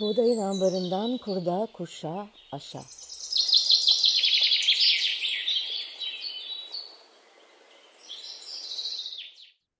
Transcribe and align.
Buğdayın 0.00 0.38
ambarından 0.38 1.18
kurda, 1.18 1.68
kuşa, 1.72 2.28
aşağı. 2.52 2.82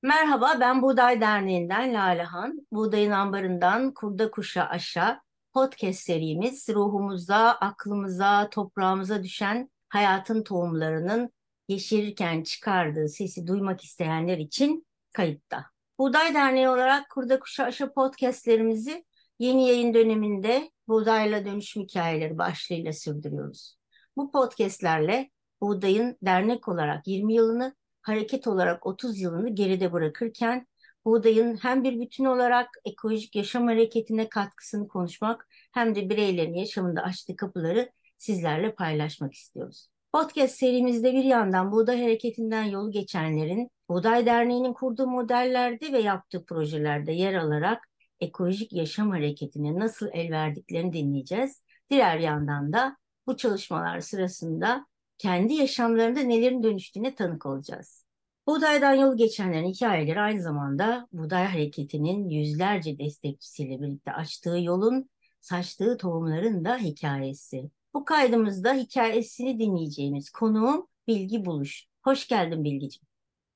Merhaba, 0.02 0.56
ben 0.60 0.82
Buğday 0.82 1.20
Derneği'nden 1.20 1.94
Lalehan. 1.94 2.66
Buğdayın 2.72 3.10
ambarından 3.10 3.94
kurda 3.94 4.30
kuşa 4.30 4.64
aşağı 4.64 5.20
podcast 5.54 6.00
serimiz 6.00 6.68
ruhumuza, 6.68 7.50
aklımıza, 7.50 8.50
toprağımıza 8.50 9.22
düşen 9.22 9.70
hayatın 9.88 10.42
tohumlarının 10.42 11.30
yeşerirken 11.68 12.42
çıkardığı 12.42 13.08
sesi 13.08 13.46
duymak 13.46 13.84
isteyenler 13.84 14.38
için 14.38 14.86
kayıtta. 15.12 15.66
Buğday 15.98 16.34
Derneği 16.34 16.68
olarak 16.68 17.10
Kurda 17.10 17.40
Kuşa 17.40 17.64
Aşağı 17.64 17.94
podcastlerimizi 17.94 19.04
Yeni 19.40 19.68
yayın 19.68 19.94
döneminde 19.94 20.70
Buğdayla 20.88 21.44
Dönüşüm 21.44 21.82
Hikayeleri 21.82 22.38
başlığıyla 22.38 22.92
sürdürüyoruz. 22.92 23.76
Bu 24.16 24.30
podcastlerle 24.30 25.30
Buğday'ın 25.60 26.16
dernek 26.22 26.68
olarak 26.68 27.06
20 27.06 27.34
yılını, 27.34 27.74
hareket 28.02 28.46
olarak 28.46 28.86
30 28.86 29.20
yılını 29.20 29.54
geride 29.54 29.92
bırakırken 29.92 30.66
Buğday'ın 31.04 31.56
hem 31.56 31.84
bir 31.84 32.00
bütün 32.00 32.24
olarak 32.24 32.68
ekolojik 32.84 33.36
yaşam 33.36 33.66
hareketine 33.66 34.28
katkısını 34.28 34.88
konuşmak 34.88 35.48
hem 35.72 35.94
de 35.94 36.10
bireylerin 36.10 36.54
yaşamında 36.54 37.02
açtığı 37.02 37.36
kapıları 37.36 37.90
sizlerle 38.18 38.74
paylaşmak 38.74 39.34
istiyoruz. 39.34 39.88
Podcast 40.12 40.54
serimizde 40.54 41.12
bir 41.12 41.24
yandan 41.24 41.72
Buğday 41.72 42.02
Hareketi'nden 42.02 42.64
yolu 42.64 42.90
geçenlerin 42.90 43.70
Buğday 43.88 44.26
Derneği'nin 44.26 44.72
kurduğu 44.72 45.06
modellerde 45.06 45.92
ve 45.92 45.98
yaptığı 46.00 46.44
projelerde 46.44 47.12
yer 47.12 47.34
alarak 47.34 47.89
ekolojik 48.20 48.72
yaşam 48.72 49.10
hareketine 49.10 49.78
nasıl 49.78 50.08
el 50.12 50.30
verdiklerini 50.30 50.92
dinleyeceğiz. 50.92 51.62
Diğer 51.90 52.18
yandan 52.18 52.72
da 52.72 52.96
bu 53.26 53.36
çalışmalar 53.36 54.00
sırasında 54.00 54.86
kendi 55.18 55.54
yaşamlarında 55.54 56.20
nelerin 56.20 56.62
dönüştüğüne 56.62 57.14
tanık 57.14 57.46
olacağız. 57.46 58.04
Buğdaydan 58.46 58.94
yol 58.94 59.16
geçenlerin 59.16 59.68
hikayeleri 59.68 60.20
aynı 60.20 60.42
zamanda 60.42 61.08
Buğday 61.12 61.44
Hareketi'nin 61.44 62.28
yüzlerce 62.28 62.98
destekçisiyle 62.98 63.80
birlikte 63.82 64.12
açtığı 64.12 64.58
yolun, 64.60 65.10
saçtığı 65.40 65.96
tohumların 65.96 66.64
da 66.64 66.78
hikayesi. 66.78 67.70
Bu 67.94 68.04
kaydımızda 68.04 68.74
hikayesini 68.74 69.58
dinleyeceğimiz 69.58 70.30
konuğum 70.30 70.86
Bilgi 71.06 71.44
Buluş. 71.44 71.86
Hoş 72.02 72.28
geldin 72.28 72.64
Bilgiciğim. 72.64 73.09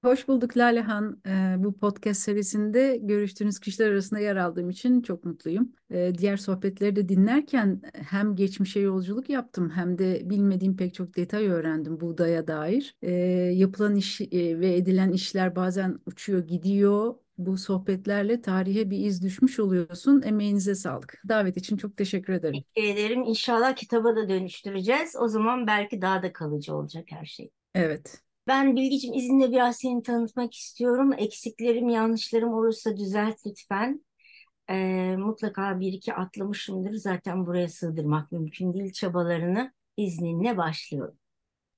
Hoş 0.05 0.29
bulduk 0.29 0.57
Lalehan. 0.57 1.21
Ee, 1.27 1.55
bu 1.59 1.77
podcast 1.79 2.21
serisinde 2.21 2.99
görüştüğünüz 3.03 3.59
kişiler 3.59 3.91
arasında 3.91 4.21
yer 4.21 4.37
aldığım 4.37 4.71
için 4.71 5.03
çok 5.03 5.25
mutluyum. 5.25 5.73
Ee, 5.91 6.13
diğer 6.19 6.37
sohbetleri 6.37 6.97
de 6.97 7.09
dinlerken 7.09 7.83
hem 8.11 8.37
geçmişe 8.37 8.81
yolculuk 8.81 9.31
yaptım 9.31 9.71
hem 9.71 9.99
de 9.99 10.31
bilmediğim 10.31 10.77
pek 10.77 10.95
çok 10.95 11.17
detay 11.17 11.47
öğrendim 11.47 12.01
buğdaya 12.01 12.47
dair. 12.47 12.97
Ee, 13.03 13.11
yapılan 13.55 13.97
iş 13.97 14.21
e, 14.21 14.61
ve 14.61 14.75
edilen 14.75 15.13
işler 15.13 15.57
bazen 15.57 15.99
uçuyor 16.07 16.47
gidiyor. 16.47 17.15
Bu 17.39 17.57
sohbetlerle 17.57 18.41
tarihe 18.41 18.91
bir 18.91 18.99
iz 18.99 19.23
düşmüş 19.23 19.59
oluyorsun. 19.61 20.23
Emeğinize 20.23 20.75
sağlık. 20.75 21.23
Davet 21.29 21.57
için 21.57 21.77
çok 21.77 21.97
teşekkür 21.97 22.33
ederim. 22.33 22.65
Teşekkür 22.75 22.95
ederim. 22.95 23.23
İnşallah 23.23 23.77
kitaba 23.77 24.17
da 24.17 24.29
dönüştüreceğiz. 24.29 25.17
O 25.21 25.29
zaman 25.29 25.67
belki 25.67 26.03
daha 26.03 26.23
da 26.23 26.33
kalıcı 26.33 26.75
olacak 26.75 27.05
her 27.11 27.25
şey. 27.25 27.51
Evet. 27.75 28.24
Ben 28.47 28.77
Bilgicim 28.77 29.15
izinle 29.15 29.51
biraz 29.53 29.77
seni 29.77 30.03
tanıtmak 30.03 30.55
istiyorum. 30.55 31.13
Eksiklerim, 31.19 31.89
yanlışlarım 31.89 32.55
olursa 32.55 32.97
düzelt 32.97 33.37
lütfen. 33.47 34.05
Ee, 34.71 35.17
mutlaka 35.19 35.81
bir 35.81 35.93
iki 35.93 36.15
atlamışımdır. 36.15 36.95
Zaten 36.95 37.47
buraya 37.47 37.69
sığdırmak 37.69 38.33
mümkün 38.33 38.75
değil 38.75 38.93
çabalarını. 38.93 39.73
izninle 39.97 40.57
başlıyorum. 40.57 41.19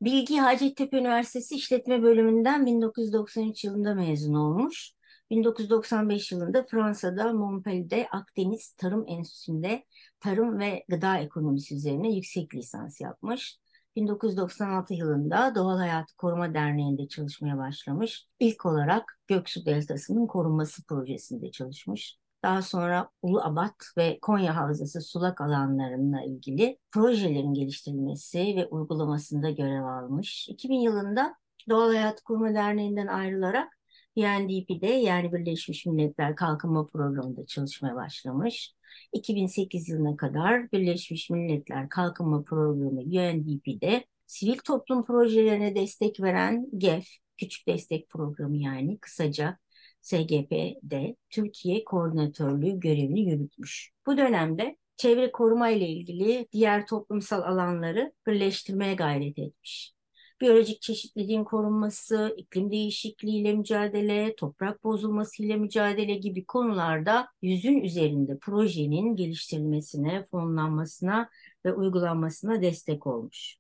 Bilgi 0.02 0.38
Hacettepe 0.38 0.98
Üniversitesi 0.98 1.54
İşletme 1.54 2.02
Bölümünden 2.02 2.66
1993 2.66 3.64
yılında 3.64 3.94
mezun 3.94 4.34
olmuş. 4.34 4.92
1995 5.30 6.32
yılında 6.32 6.66
Fransa'da 6.66 7.32
Montpellier'de 7.32 8.08
Akdeniz 8.10 8.72
Tarım 8.72 9.04
Enstitüsü'nde 9.08 9.84
tarım 10.20 10.58
ve 10.58 10.84
gıda 10.88 11.18
ekonomisi 11.18 11.74
üzerine 11.74 12.12
yüksek 12.14 12.54
lisans 12.54 13.00
yapmış. 13.00 13.58
1996 13.96 14.94
yılında 14.94 15.54
Doğal 15.54 15.78
Hayat 15.78 16.12
Koruma 16.12 16.54
Derneği'nde 16.54 17.08
çalışmaya 17.08 17.58
başlamış. 17.58 18.26
İlk 18.40 18.66
olarak 18.66 19.20
Göksu 19.26 19.66
Deltası'nın 19.66 20.26
korunması 20.26 20.84
projesinde 20.84 21.50
çalışmış. 21.50 22.18
Daha 22.42 22.62
sonra 22.62 23.10
Ulu 23.22 23.40
Abat 23.42 23.74
ve 23.96 24.18
Konya 24.22 24.56
Havzası 24.56 25.00
sulak 25.00 25.40
alanlarına 25.40 26.24
ilgili 26.24 26.78
projelerin 26.90 27.54
geliştirilmesi 27.54 28.38
ve 28.38 28.66
uygulamasında 28.66 29.50
görev 29.50 29.84
almış. 29.84 30.48
2000 30.48 30.80
yılında 30.80 31.34
Doğal 31.68 31.88
Hayat 31.88 32.22
Koruma 32.22 32.54
Derneği'nden 32.54 33.06
ayrılarak 33.06 33.75
UNDP'de 34.16 34.86
yani 34.86 35.32
Birleşmiş 35.32 35.86
Milletler 35.86 36.36
Kalkınma 36.36 36.86
Programı'nda 36.86 37.46
çalışmaya 37.46 37.94
başlamış. 37.94 38.74
2008 39.12 39.88
yılına 39.88 40.16
kadar 40.16 40.72
Birleşmiş 40.72 41.30
Milletler 41.30 41.88
Kalkınma 41.88 42.42
Programı 42.42 43.00
UNDP'de 43.00 44.04
sivil 44.26 44.58
toplum 44.58 45.04
projelerine 45.04 45.74
destek 45.74 46.20
veren 46.20 46.66
GEF, 46.78 47.06
Küçük 47.36 47.68
Destek 47.68 48.08
Programı 48.08 48.56
yani 48.56 48.98
kısaca 48.98 49.58
SGP'de 50.00 51.16
Türkiye 51.30 51.84
koordinatörlüğü 51.84 52.80
görevini 52.80 53.30
yürütmüş. 53.30 53.90
Bu 54.06 54.16
dönemde 54.16 54.76
çevre 54.96 55.32
koruma 55.32 55.68
ile 55.70 55.88
ilgili 55.88 56.46
diğer 56.52 56.86
toplumsal 56.86 57.42
alanları 57.42 58.12
birleştirmeye 58.26 58.94
gayret 58.94 59.38
etmiş 59.38 59.95
biyolojik 60.40 60.82
çeşitliliğin 60.82 61.44
korunması, 61.44 62.34
iklim 62.36 62.70
değişikliğiyle 62.70 63.52
mücadele, 63.52 64.36
toprak 64.36 64.84
bozulmasıyla 64.84 65.56
mücadele 65.56 66.14
gibi 66.14 66.44
konularda 66.44 67.28
yüzün 67.42 67.80
üzerinde 67.80 68.38
projenin 68.38 69.16
geliştirilmesine, 69.16 70.26
fonlanmasına 70.30 71.30
ve 71.64 71.72
uygulanmasına 71.72 72.62
destek 72.62 73.06
olmuş. 73.06 73.56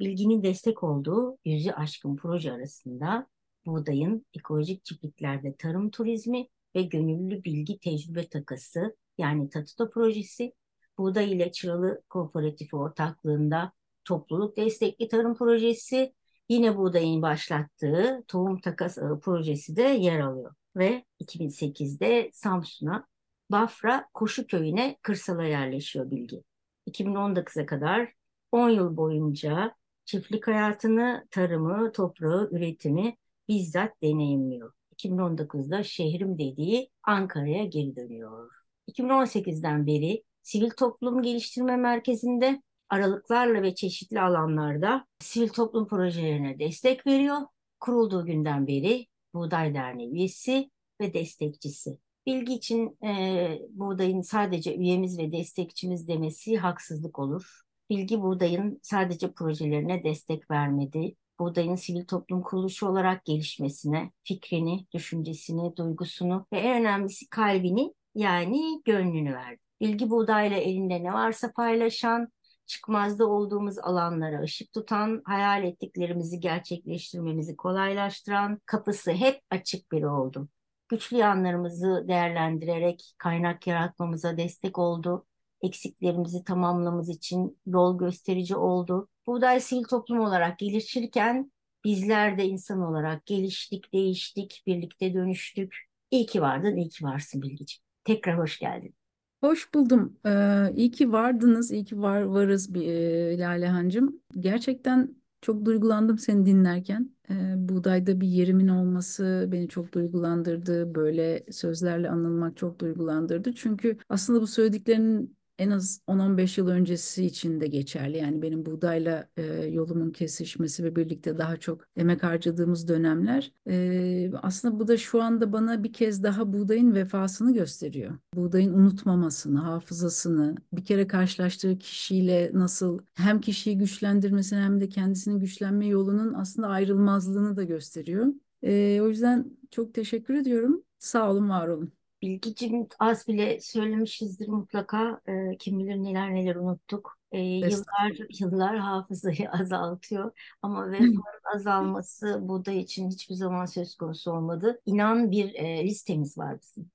Bilginin 0.00 0.42
destek 0.42 0.82
olduğu 0.82 1.38
yüzü 1.44 1.70
aşkın 1.70 2.16
proje 2.16 2.52
arasında 2.52 3.26
buğdayın 3.66 4.26
ekolojik 4.34 4.84
çiftliklerde 4.84 5.56
tarım 5.56 5.90
turizmi 5.90 6.48
ve 6.76 6.82
gönüllü 6.82 7.44
bilgi 7.44 7.78
tecrübe 7.78 8.28
takası 8.28 8.96
yani 9.18 9.48
TATUTA 9.48 9.90
projesi, 9.90 10.52
Buğday 10.98 11.32
ile 11.32 11.52
Çıralı 11.52 12.02
Kooperatifi 12.08 12.76
ortaklığında 12.76 13.72
topluluk 14.04 14.56
destekli 14.56 15.08
tarım 15.08 15.34
projesi 15.34 16.14
yine 16.48 16.76
buğdayın 16.76 17.22
başlattığı 17.22 18.24
tohum 18.28 18.60
takas 18.60 18.98
ağı 18.98 19.20
projesi 19.20 19.76
de 19.76 19.82
yer 19.82 20.20
alıyor. 20.20 20.54
Ve 20.76 21.04
2008'de 21.20 22.30
Samsun'a 22.32 23.06
Bafra 23.50 24.08
Koşu 24.14 24.46
Köyü'ne 24.46 24.96
kırsala 25.02 25.44
yerleşiyor 25.44 26.10
Bilgi. 26.10 26.42
2019'a 26.86 27.66
kadar 27.66 28.12
10 28.52 28.68
yıl 28.68 28.96
boyunca 28.96 29.74
çiftlik 30.04 30.46
hayatını, 30.46 31.26
tarımı, 31.30 31.92
toprağı, 31.92 32.48
üretimi 32.52 33.16
bizzat 33.48 34.02
deneyimliyor. 34.02 34.72
2019'da 34.96 35.82
şehrim 35.82 36.38
dediği 36.38 36.90
Ankara'ya 37.02 37.64
geri 37.64 37.96
dönüyor. 37.96 38.50
2018'den 38.88 39.86
beri 39.86 40.24
Sivil 40.42 40.70
Toplum 40.70 41.22
Geliştirme 41.22 41.76
Merkezi'nde 41.76 42.62
aralıklarla 42.88 43.62
ve 43.62 43.74
çeşitli 43.74 44.20
alanlarda 44.20 45.06
sivil 45.18 45.48
toplum 45.48 45.88
projelerine 45.88 46.58
destek 46.58 47.06
veriyor. 47.06 47.38
Kurulduğu 47.80 48.24
günden 48.26 48.66
beri 48.66 49.06
Buğday 49.34 49.74
Derneği 49.74 50.10
üyesi 50.12 50.70
ve 51.00 51.14
destekçisi. 51.14 51.98
Bilgi 52.26 52.54
için 52.54 52.98
e, 53.06 53.58
Buğday'ın 53.70 54.20
sadece 54.20 54.76
üyemiz 54.76 55.18
ve 55.18 55.32
destekçimiz 55.32 56.08
demesi 56.08 56.56
haksızlık 56.56 57.18
olur. 57.18 57.60
Bilgi 57.90 58.22
Buğday'ın 58.22 58.80
sadece 58.82 59.32
projelerine 59.32 60.04
destek 60.04 60.50
vermedi. 60.50 61.14
Buğday'ın 61.38 61.74
sivil 61.74 62.06
toplum 62.06 62.42
kuruluşu 62.42 62.88
olarak 62.88 63.24
gelişmesine, 63.24 64.12
fikrini, 64.24 64.86
düşüncesini, 64.94 65.76
duygusunu 65.76 66.46
ve 66.52 66.58
en 66.58 66.80
önemlisi 66.80 67.28
kalbini 67.30 67.94
yani 68.14 68.82
gönlünü 68.84 69.34
verdi. 69.34 69.60
Bilgi 69.80 70.10
Buğday'la 70.10 70.56
elinde 70.56 71.04
ne 71.04 71.12
varsa 71.12 71.52
paylaşan, 71.52 72.28
çıkmazda 72.66 73.26
olduğumuz 73.26 73.78
alanlara 73.78 74.40
ışık 74.40 74.72
tutan, 74.72 75.22
hayal 75.24 75.64
ettiklerimizi 75.64 76.40
gerçekleştirmemizi 76.40 77.56
kolaylaştıran, 77.56 78.60
kapısı 78.66 79.12
hep 79.12 79.40
açık 79.50 79.92
biri 79.92 80.08
oldu. 80.08 80.48
Güçlü 80.88 81.16
yanlarımızı 81.16 82.04
değerlendirerek 82.08 83.14
kaynak 83.18 83.66
yaratmamıza 83.66 84.36
destek 84.36 84.78
oldu. 84.78 85.26
Eksiklerimizi 85.62 86.44
tamamlamamız 86.44 87.08
için 87.08 87.58
yol 87.66 87.98
gösterici 87.98 88.56
oldu. 88.56 89.08
Buğday 89.26 89.60
sivil 89.60 89.84
toplum 89.84 90.20
olarak 90.20 90.58
gelişirken 90.58 91.52
bizler 91.84 92.38
de 92.38 92.44
insan 92.44 92.82
olarak 92.82 93.26
geliştik, 93.26 93.92
değiştik, 93.92 94.62
birlikte 94.66 95.14
dönüştük. 95.14 95.76
İyi 96.10 96.26
ki 96.26 96.42
vardın, 96.42 96.76
iyi 96.76 96.88
ki 96.88 97.04
varsın 97.04 97.42
Bilgici. 97.42 97.78
Tekrar 98.04 98.38
hoş 98.38 98.58
geldin. 98.58 98.94
Hoş 99.44 99.74
buldum. 99.74 100.16
Ee, 100.26 100.72
iyi 100.76 100.90
ki 100.90 101.12
vardınız, 101.12 101.70
iyi 101.70 101.84
ki 101.84 102.02
var 102.02 102.22
varız 102.22 102.74
bir 102.74 102.86
e, 102.88 103.38
Lalehancığım. 103.38 104.20
Gerçekten 104.40 105.14
çok 105.40 105.64
duygulandım 105.64 106.18
seni 106.18 106.46
dinlerken. 106.46 107.10
Ee, 107.30 107.54
buğdayda 107.56 108.20
bir 108.20 108.28
yerimin 108.28 108.68
olması 108.68 109.48
beni 109.52 109.68
çok 109.68 109.92
duygulandırdı. 109.94 110.94
Böyle 110.94 111.44
sözlerle 111.52 112.10
anılmak 112.10 112.56
çok 112.56 112.78
duygulandırdı. 112.80 113.54
Çünkü 113.54 113.98
aslında 114.08 114.40
bu 114.40 114.46
söylediklerinin 114.46 115.36
en 115.58 115.70
az 115.70 116.00
10-15 116.06 116.60
yıl 116.60 116.68
öncesi 116.68 117.24
için 117.26 117.60
de 117.60 117.66
geçerli. 117.66 118.18
Yani 118.18 118.42
benim 118.42 118.66
buğdayla 118.66 119.28
e, 119.36 119.42
yolumun 119.66 120.10
kesişmesi 120.10 120.84
ve 120.84 120.96
birlikte 120.96 121.38
daha 121.38 121.56
çok 121.56 121.86
emek 121.96 122.22
harcadığımız 122.22 122.88
dönemler. 122.88 123.52
E, 123.68 124.30
aslında 124.42 124.78
bu 124.78 124.88
da 124.88 124.96
şu 124.96 125.22
anda 125.22 125.52
bana 125.52 125.84
bir 125.84 125.92
kez 125.92 126.22
daha 126.22 126.52
buğdayın 126.52 126.94
vefasını 126.94 127.54
gösteriyor. 127.54 128.18
Buğdayın 128.34 128.72
unutmamasını, 128.74 129.58
hafızasını, 129.58 130.56
bir 130.72 130.84
kere 130.84 131.06
karşılaştığı 131.06 131.78
kişiyle 131.78 132.50
nasıl 132.54 132.98
hem 133.14 133.40
kişiyi 133.40 133.78
güçlendirmesini 133.78 134.60
hem 134.60 134.80
de 134.80 134.88
kendisinin 134.88 135.40
güçlenme 135.40 135.86
yolunun 135.86 136.34
aslında 136.34 136.68
ayrılmazlığını 136.68 137.56
da 137.56 137.62
gösteriyor. 137.64 138.26
E, 138.62 139.00
o 139.02 139.08
yüzden 139.08 139.46
çok 139.70 139.94
teşekkür 139.94 140.34
ediyorum. 140.34 140.82
Sağ 140.98 141.30
olun, 141.30 141.48
var 141.48 141.68
olun. 141.68 141.92
Bilgicim 142.24 142.88
az 142.98 143.28
bile 143.28 143.60
söylemişizdir 143.60 144.48
mutlaka. 144.48 145.20
Ee, 145.28 145.56
kim 145.58 145.78
bilir 145.78 145.96
neler 145.96 146.34
neler 146.34 146.56
unuttuk. 146.56 147.18
Ee, 147.32 147.38
yıllar 147.38 148.40
yıllar 148.40 148.76
hafızayı 148.76 149.50
azaltıyor 149.60 150.32
ama 150.62 150.90
vefanın 150.90 151.22
azalması 151.54 152.38
buğday 152.48 152.80
için 152.80 153.10
hiçbir 153.10 153.34
zaman 153.34 153.66
söz 153.66 153.96
konusu 153.96 154.32
olmadı. 154.32 154.80
İnan 154.86 155.30
bir 155.30 155.54
e, 155.54 155.84
listemiz 155.84 156.38
var 156.38 156.58
bizim. 156.60 156.90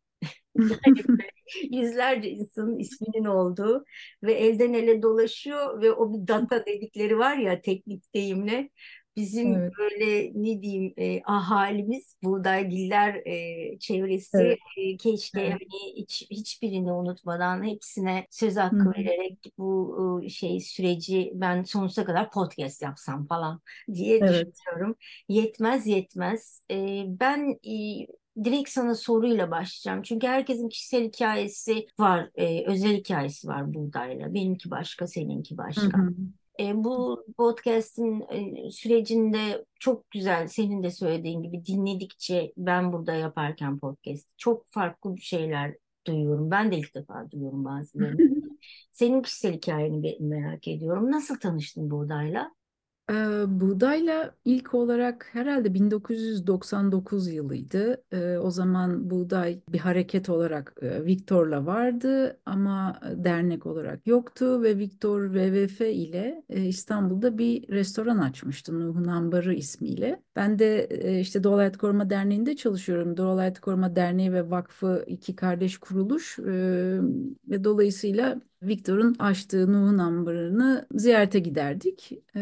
Yani 1.59 1.81
yüzlerce 1.81 2.29
insanın 2.29 2.79
isminin 2.79 3.25
olduğu 3.25 3.85
ve 4.23 4.33
elden 4.33 4.73
ele 4.73 5.01
dolaşıyor 5.01 5.81
ve 5.81 5.91
o 5.91 6.13
bir 6.13 6.27
data 6.27 6.65
dedikleri 6.65 7.17
var 7.17 7.37
ya 7.37 7.61
teknik 7.61 8.13
deyimle 8.13 8.69
bizim 9.19 9.55
Evet, 9.55 9.73
böyle 9.79 10.31
ne 10.35 10.61
diyeyim 10.61 10.93
e, 10.97 11.21
ahalimiz 11.25 12.15
buğdaygiller 12.23 13.15
e, 13.25 13.79
çevresi 13.79 14.43
evet, 14.43 14.59
e, 14.77 14.97
keşke 14.97 15.41
evet. 15.41 15.59
hani 15.59 15.93
hiç, 15.97 16.27
hiçbirini 16.31 16.91
unutmadan 16.91 17.63
hepsine 17.63 18.27
söz 18.31 18.57
Hı 18.71 18.75
hakkı 18.75 18.89
hı. 18.95 18.95
vererek 18.97 19.53
bu 19.57 20.21
e, 20.25 20.29
şey 20.29 20.59
süreci 20.59 21.31
ben 21.35 21.63
sonsuza 21.63 22.05
kadar 22.05 22.31
podcast 22.31 22.81
yapsam 22.81 23.27
falan 23.27 23.61
diye 23.93 24.27
Evet. 24.27 24.63
düşünüyorum. 24.67 24.95
Yetmez 25.29 25.87
yetmez. 25.87 26.63
E, 26.71 27.03
ben 27.07 27.59
e, 27.67 28.07
direkt 28.43 28.69
sana 28.69 28.95
soruyla 28.95 29.51
başlayacağım. 29.51 30.01
Çünkü 30.03 30.27
herkesin 30.27 30.69
kişisel 30.69 31.03
hikayesi 31.03 31.87
var, 31.99 32.29
e, 32.35 32.65
özel 32.71 32.97
hikayesi 32.97 33.47
var 33.47 33.73
buğdayla. 33.73 34.33
Benimki 34.33 34.71
başka, 34.71 35.07
seninki 35.07 35.57
Hı 35.77 35.81
başka. 35.81 35.97
hı. 35.97 36.13
E, 36.59 36.83
bu 36.83 37.25
podcast'in 37.37 38.21
e, 38.65 38.71
sürecinde 38.71 39.65
çok 39.79 40.11
güzel 40.11 40.47
senin 40.47 40.83
de 40.83 40.91
söylediğin 40.91 41.43
gibi 41.43 41.65
dinledikçe 41.65 42.53
ben 42.57 42.93
burada 42.93 43.13
yaparken 43.13 43.79
podcast 43.79 44.27
çok 44.37 44.65
farklı 44.71 45.15
bir 45.15 45.21
şeyler 45.21 45.75
duyuyorum. 46.07 46.51
Ben 46.51 46.71
de 46.71 46.77
ilk 46.77 46.95
defa 46.95 47.31
duyuyorum 47.31 47.65
bazılarını. 47.65 48.21
Senin 48.93 49.21
kişisel 49.21 49.53
hikayeni 49.53 50.17
merak 50.19 50.67
ediyorum. 50.67 51.11
Nasıl 51.11 51.39
tanıştın 51.39 51.91
buğdayla? 51.91 52.51
Ee, 53.09 53.13
buğdayla 53.47 54.35
ilk 54.45 54.73
olarak 54.73 55.27
herhalde 55.31 55.73
1999 55.73 57.27
yılıydı. 57.27 58.03
O 58.41 58.51
zaman 58.51 59.09
buğday 59.09 59.59
bir 59.69 59.79
hareket 59.79 60.29
olarak 60.29 60.83
Viktor'la 60.83 61.65
vardı 61.65 62.39
ama 62.45 62.99
dernek 63.15 63.65
olarak 63.65 64.07
yoktu 64.07 64.63
ve 64.63 64.77
Viktor 64.77 65.33
WWF 65.33 65.81
ile 65.81 66.43
İstanbul'da 66.49 67.37
bir 67.37 67.67
restoran 67.69 68.17
açmıştı 68.17 68.79
Nuh'un 68.79 69.05
Ambarı 69.05 69.53
ismiyle. 69.53 70.23
Ben 70.35 70.59
de 70.59 70.89
işte 71.21 71.43
Doğal 71.43 71.57
Hayat 71.57 71.77
Koruma 71.77 72.09
Derneği'nde 72.09 72.55
çalışıyorum. 72.55 73.17
Doğal 73.17 73.37
Hayat 73.37 73.59
Koruma 73.59 73.95
Derneği 73.95 74.33
ve 74.33 74.49
Vakfı 74.49 75.03
iki 75.07 75.35
kardeş 75.35 75.77
kuruluş 75.77 76.39
ve 77.49 77.63
dolayısıyla 77.63 78.41
Viktor'un 78.63 79.15
açtığı 79.19 79.73
Nuh'un 79.73 79.97
ambarını 79.97 80.87
ziyarete 80.93 81.39
giderdik. 81.39 82.11
Ee, 82.35 82.39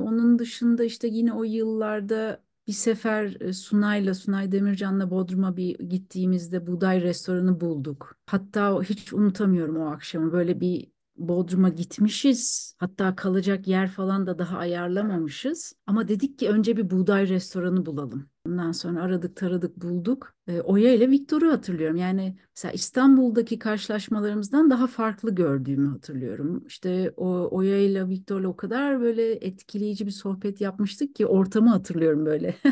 onun 0.00 0.38
dışında 0.38 0.84
işte 0.84 1.08
yine 1.08 1.32
o 1.32 1.44
yıllarda 1.44 2.42
bir 2.66 2.72
sefer 2.72 3.36
e, 3.40 3.52
Sunay'la, 3.52 4.14
Sunay 4.14 4.52
Demircan'la 4.52 5.10
Bodrum'a 5.10 5.56
bir 5.56 5.78
gittiğimizde 5.78 6.66
buğday 6.66 7.00
restoranı 7.02 7.60
bulduk. 7.60 8.16
Hatta 8.26 8.82
hiç 8.82 9.12
unutamıyorum 9.12 9.76
o 9.76 9.86
akşamı. 9.86 10.32
Böyle 10.32 10.60
bir 10.60 10.91
Bodrum'a 11.28 11.68
gitmişiz. 11.68 12.74
Hatta 12.78 13.16
kalacak 13.16 13.68
yer 13.68 13.88
falan 13.88 14.26
da 14.26 14.38
daha 14.38 14.58
ayarlamamışız. 14.58 15.74
Ama 15.86 16.08
dedik 16.08 16.38
ki 16.38 16.48
önce 16.48 16.76
bir 16.76 16.90
buğday 16.90 17.28
restoranı 17.28 17.86
bulalım. 17.86 18.28
Ondan 18.46 18.72
sonra 18.72 19.02
aradık 19.02 19.36
taradık 19.36 19.76
bulduk. 19.76 20.34
E, 20.46 20.60
Oya 20.60 20.94
ile 20.94 21.10
Viktor'u 21.10 21.52
hatırlıyorum. 21.52 21.96
Yani 21.96 22.36
mesela 22.56 22.72
İstanbul'daki 22.72 23.58
karşılaşmalarımızdan 23.58 24.70
daha 24.70 24.86
farklı 24.86 25.34
gördüğümü 25.34 25.88
hatırlıyorum. 25.88 26.64
İşte 26.66 27.14
o 27.16 27.48
Oya 27.56 27.78
ile 27.78 28.08
Viktor'la 28.08 28.48
o 28.48 28.56
kadar 28.56 29.00
böyle 29.00 29.32
etkileyici 29.32 30.06
bir 30.06 30.10
sohbet 30.10 30.60
yapmıştık 30.60 31.14
ki 31.14 31.26
ortamı 31.26 31.70
hatırlıyorum 31.70 32.26
böyle. 32.26 32.54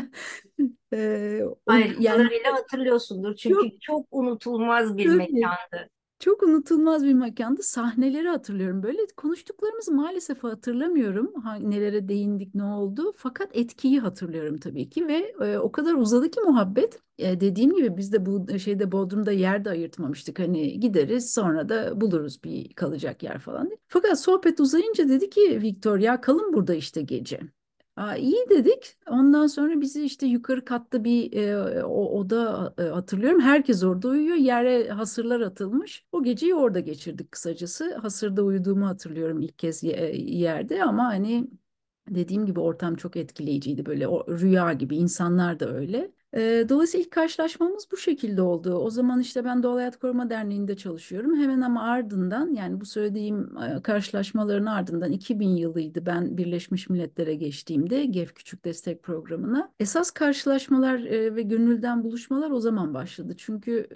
E, 0.93 1.41
o 1.65 1.73
yani 1.99 2.29
hatırlıyorsundur 2.43 3.35
çünkü 3.35 3.55
çok 3.55 3.81
çok 3.81 4.07
unutulmaz 4.11 4.97
bir 4.97 5.05
tabii 5.05 5.17
mekandı. 5.17 5.89
Çok 6.21 6.43
unutulmaz 6.43 7.05
bir 7.05 7.13
mekandı. 7.13 7.63
Sahneleri 7.63 8.27
hatırlıyorum. 8.27 8.83
Böyle 8.83 8.97
konuştuklarımızı 9.17 9.91
maalesef 9.91 10.43
hatırlamıyorum. 10.43 11.33
Ha, 11.43 11.55
nelere 11.55 12.07
değindik, 12.07 12.55
ne 12.55 12.63
oldu. 12.63 13.13
Fakat 13.17 13.49
etkiyi 13.53 13.99
hatırlıyorum 13.99 14.57
tabii 14.57 14.89
ki 14.89 15.07
ve 15.07 15.33
e, 15.41 15.57
o 15.57 15.71
kadar 15.71 15.93
uzadı 15.93 16.31
ki 16.31 16.39
muhabbet. 16.41 16.99
E, 17.17 17.39
dediğim 17.39 17.75
gibi 17.75 17.97
biz 17.97 18.13
de 18.13 18.25
bu 18.25 18.59
şeyde 18.59 18.91
Bodrum'da 18.91 19.31
yer 19.31 19.65
de 19.65 19.69
ayırtmamıştık. 19.69 20.39
Hani 20.39 20.79
gideriz 20.79 21.33
sonra 21.33 21.69
da 21.69 22.01
buluruz 22.01 22.43
bir 22.43 22.73
kalacak 22.73 23.23
yer 23.23 23.39
falan. 23.39 23.69
Fakat 23.87 24.21
sohbet 24.23 24.59
uzayınca 24.59 25.09
dedi 25.09 25.29
ki 25.29 25.61
Victor 25.61 25.99
ya 25.99 26.21
kalın 26.21 26.53
burada 26.53 26.73
işte 26.73 27.01
gece. 27.01 27.39
Aa, 28.01 28.15
iyi 28.15 28.49
dedik. 28.49 28.97
Ondan 29.07 29.47
sonra 29.47 29.81
bizi 29.81 30.03
işte 30.05 30.25
yukarı 30.27 30.65
katta 30.65 31.03
bir 31.03 31.33
e, 31.33 31.83
o, 31.85 32.19
oda 32.19 32.73
e, 32.77 32.81
hatırlıyorum. 32.83 33.41
Herkes 33.41 33.83
orada 33.83 34.07
uyuyor. 34.07 34.35
Yere 34.35 34.89
hasırlar 34.89 35.41
atılmış. 35.41 36.05
O 36.11 36.23
geceyi 36.23 36.55
orada 36.55 36.79
geçirdik 36.79 37.31
kısacası. 37.31 37.95
Hasırda 37.95 38.43
uyuduğumu 38.43 38.87
hatırlıyorum 38.87 39.41
ilk 39.41 39.59
kez 39.59 39.83
ye- 39.83 40.15
yerde 40.17 40.83
ama 40.83 41.03
hani 41.05 41.47
dediğim 42.09 42.45
gibi 42.45 42.59
ortam 42.59 42.95
çok 42.95 43.15
etkileyiciydi. 43.15 43.85
Böyle 43.85 44.07
o, 44.07 44.27
rüya 44.39 44.73
gibi 44.73 44.95
insanlar 44.97 45.59
da 45.59 45.69
öyle. 45.73 46.11
Dolayısıyla 46.69 47.03
ilk 47.05 47.11
karşılaşmamız 47.11 47.87
bu 47.91 47.97
şekilde 47.97 48.41
oldu. 48.41 48.73
O 48.73 48.89
zaman 48.89 49.19
işte 49.19 49.45
ben 49.45 49.63
Doğal 49.63 49.75
Hayat 49.75 49.97
Koruma 49.97 50.29
Derneği'nde 50.29 50.77
çalışıyorum. 50.77 51.37
Hemen 51.37 51.61
ama 51.61 51.83
ardından 51.83 52.53
yani 52.53 52.81
bu 52.81 52.85
söylediğim 52.85 53.49
karşılaşmaların 53.83 54.65
ardından 54.65 55.11
2000 55.11 55.49
yılıydı 55.49 56.05
ben 56.05 56.37
Birleşmiş 56.37 56.89
Milletler'e 56.89 57.35
geçtiğimde 57.35 58.05
GEF 58.05 58.33
Küçük 58.33 58.65
Destek 58.65 59.03
Programı'na. 59.03 59.71
Esas 59.79 60.11
karşılaşmalar 60.11 61.03
ve 61.35 61.41
gönülden 61.41 62.03
buluşmalar 62.03 62.51
o 62.51 62.59
zaman 62.59 62.93
başladı. 62.93 63.33
Çünkü 63.37 63.87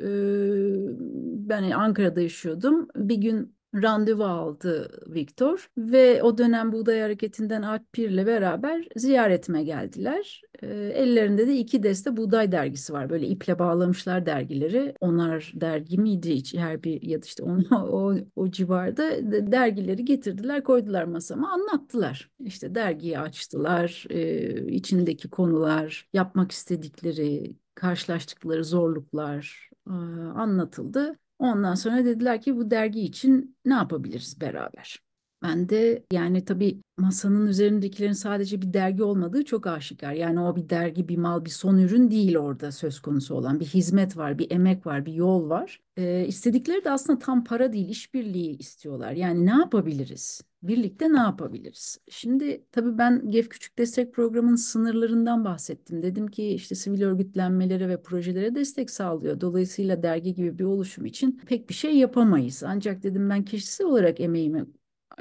ben 1.50 1.72
Ankara'da 1.72 2.22
yaşıyordum. 2.22 2.88
Bir 2.96 3.18
gün 3.18 3.55
randevu 3.82 4.24
aldı 4.24 4.90
Viktor 5.08 5.70
ve 5.78 6.24
o 6.24 6.38
dönem 6.38 6.72
Buğday 6.72 7.02
Hareketi'nden 7.02 7.62
Alp 7.62 7.94
Pir'le 7.94 8.26
beraber 8.26 8.88
ziyaretime 8.96 9.64
geldiler. 9.64 10.42
E, 10.62 10.68
ellerinde 10.74 11.48
de 11.48 11.58
iki 11.58 11.84
deste 11.84 12.18
buğday 12.18 12.52
dergisi 12.52 12.94
var. 12.94 13.10
Böyle 13.10 13.28
iple 13.28 13.60
bağlamışlar 13.60 14.26
dergileri. 14.26 14.96
Onar 15.00 15.52
dergi 15.56 15.98
miydi 15.98 16.36
hiç 16.36 16.54
her 16.54 16.84
bir 16.84 17.02
ya 17.02 17.22
da 17.22 17.26
işte 17.26 17.44
o, 17.44 17.58
o, 17.76 18.16
o 18.36 18.52
civarda 18.52 19.32
de- 19.32 19.52
dergileri 19.52 20.06
getirdiler 20.06 20.64
koydular 20.64 21.04
masama 21.04 21.52
anlattılar. 21.52 22.30
İşte 22.40 22.76
dergiyi 22.76 23.20
açtılar. 23.20 24.06
E, 24.10 24.72
içindeki 24.72 25.30
konular, 25.30 26.10
yapmak 26.14 26.52
istedikleri, 26.52 27.56
karşılaştıkları 27.76 28.66
zorluklar 28.66 29.70
e, 29.88 29.92
anlatıldı. 30.36 31.18
Ondan 31.46 31.76
sonra 31.76 32.06
dediler 32.06 32.42
ki 32.42 32.58
bu 32.58 32.72
dergi 32.72 33.02
için 33.02 33.58
ne 33.66 33.74
yapabiliriz 33.74 34.42
beraber? 34.42 35.00
Ben 35.46 35.70
de 35.70 36.04
yani 36.14 36.46
tabii 36.46 36.82
masanın 36.98 37.48
üzerindekilerin 37.48 38.12
sadece 38.14 38.62
bir 38.62 38.74
dergi 38.74 39.04
olmadığı 39.04 39.46
çok 39.46 39.68
aşikar. 39.68 40.14
Yani 40.14 40.40
o 40.40 40.56
bir 40.56 40.70
dergi, 40.70 41.08
bir 41.08 41.18
mal, 41.18 41.46
bir 41.46 41.50
son 41.50 41.78
ürün 41.78 42.12
değil 42.12 42.38
orada 42.38 42.72
söz 42.72 43.00
konusu 43.00 43.36
olan. 43.36 43.60
Bir 43.60 43.66
hizmet 43.66 44.18
var, 44.18 44.40
bir 44.40 44.52
emek 44.52 44.86
var, 44.86 45.06
bir 45.06 45.14
yol 45.14 45.50
var. 45.50 45.82
Ee, 45.98 46.26
istedikleri 46.28 46.84
de 46.84 46.92
aslında 46.92 47.20
tam 47.20 47.44
para 47.44 47.74
değil, 47.74 47.90
işbirliği 47.90 48.58
istiyorlar. 48.58 49.12
Yani 49.12 49.46
ne 49.46 49.52
yapabiliriz? 49.52 50.42
Birlikte 50.64 51.14
ne 51.14 51.18
yapabiliriz? 51.18 51.98
Şimdi 52.10 52.66
tabii 52.72 52.98
ben 52.98 53.32
GEF 53.32 53.50
Küçük 53.50 53.78
Destek 53.78 54.14
Programı'nın 54.14 54.56
sınırlarından 54.56 55.46
bahsettim. 55.46 56.04
Dedim 56.04 56.28
ki 56.28 56.48
işte 56.48 56.76
sivil 56.76 57.02
örgütlenmelere 57.02 57.90
ve 57.90 58.02
projelere 58.02 58.56
destek 58.56 58.90
sağlıyor. 58.90 59.42
Dolayısıyla 59.42 60.04
dergi 60.04 60.34
gibi 60.34 60.60
bir 60.60 60.64
oluşum 60.64 61.06
için 61.06 61.42
pek 61.48 61.70
bir 61.70 61.74
şey 61.74 61.98
yapamayız. 61.98 62.64
Ancak 62.64 63.04
dedim 63.04 63.30
ben 63.30 63.46
kişisel 63.46 63.88
olarak 63.88 64.20
emeğimi 64.20 64.66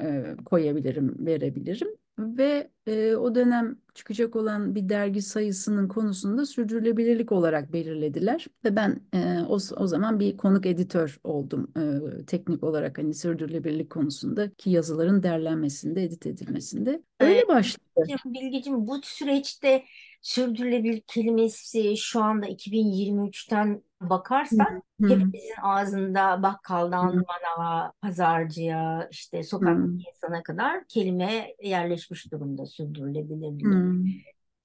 e, 0.01 0.35
koyabilirim, 0.45 1.25
verebilirim. 1.25 1.87
Ve 2.19 2.71
e, 2.87 3.15
o 3.15 3.35
dönem 3.35 3.77
çıkacak 3.93 4.35
olan 4.35 4.75
bir 4.75 4.89
dergi 4.89 5.21
sayısının 5.21 5.87
konusunda 5.87 6.45
sürdürülebilirlik 6.45 7.31
olarak 7.31 7.73
belirlediler. 7.73 8.47
Ve 8.65 8.75
ben 8.75 9.01
e, 9.13 9.39
o, 9.47 9.53
o 9.77 9.87
zaman 9.87 10.19
bir 10.19 10.37
konuk 10.37 10.65
editör 10.65 11.19
oldum. 11.23 11.71
E, 11.77 12.25
teknik 12.25 12.63
olarak 12.63 12.97
hani 12.97 13.13
sürdürülebilirlik 13.13 13.89
konusunda 13.89 14.49
ki 14.49 14.69
yazıların 14.69 15.23
derlenmesinde, 15.23 16.03
edit 16.03 16.25
edilmesinde. 16.25 17.01
Öyle 17.19 17.47
başladı. 17.47 17.81
Bilgicim 18.25 18.87
bu 18.87 18.99
süreçte 19.03 19.83
sürdürülebilir 20.25 21.01
kelimesi 21.07 21.97
şu 21.97 22.23
anda 22.23 22.47
2023'ten 22.47 23.83
bakarsak 24.01 24.67
Hı 25.01 25.05
hı, 25.07 25.07
hepimizin 25.07 25.55
ağzında 25.63 26.43
bakkaldan 26.43 27.13
hı 27.13 27.25
manava, 27.27 27.93
pazarcıya, 28.01 29.07
işte 29.11 29.43
sokak 29.43 29.81
hı, 29.81 29.89
insana 30.07 30.43
kadar 30.43 30.87
kelime 30.87 31.55
yerleşmiş 31.63 32.31
durumda 32.31 32.65
sürdürülebilir 32.65 33.59
diye. 33.59 33.83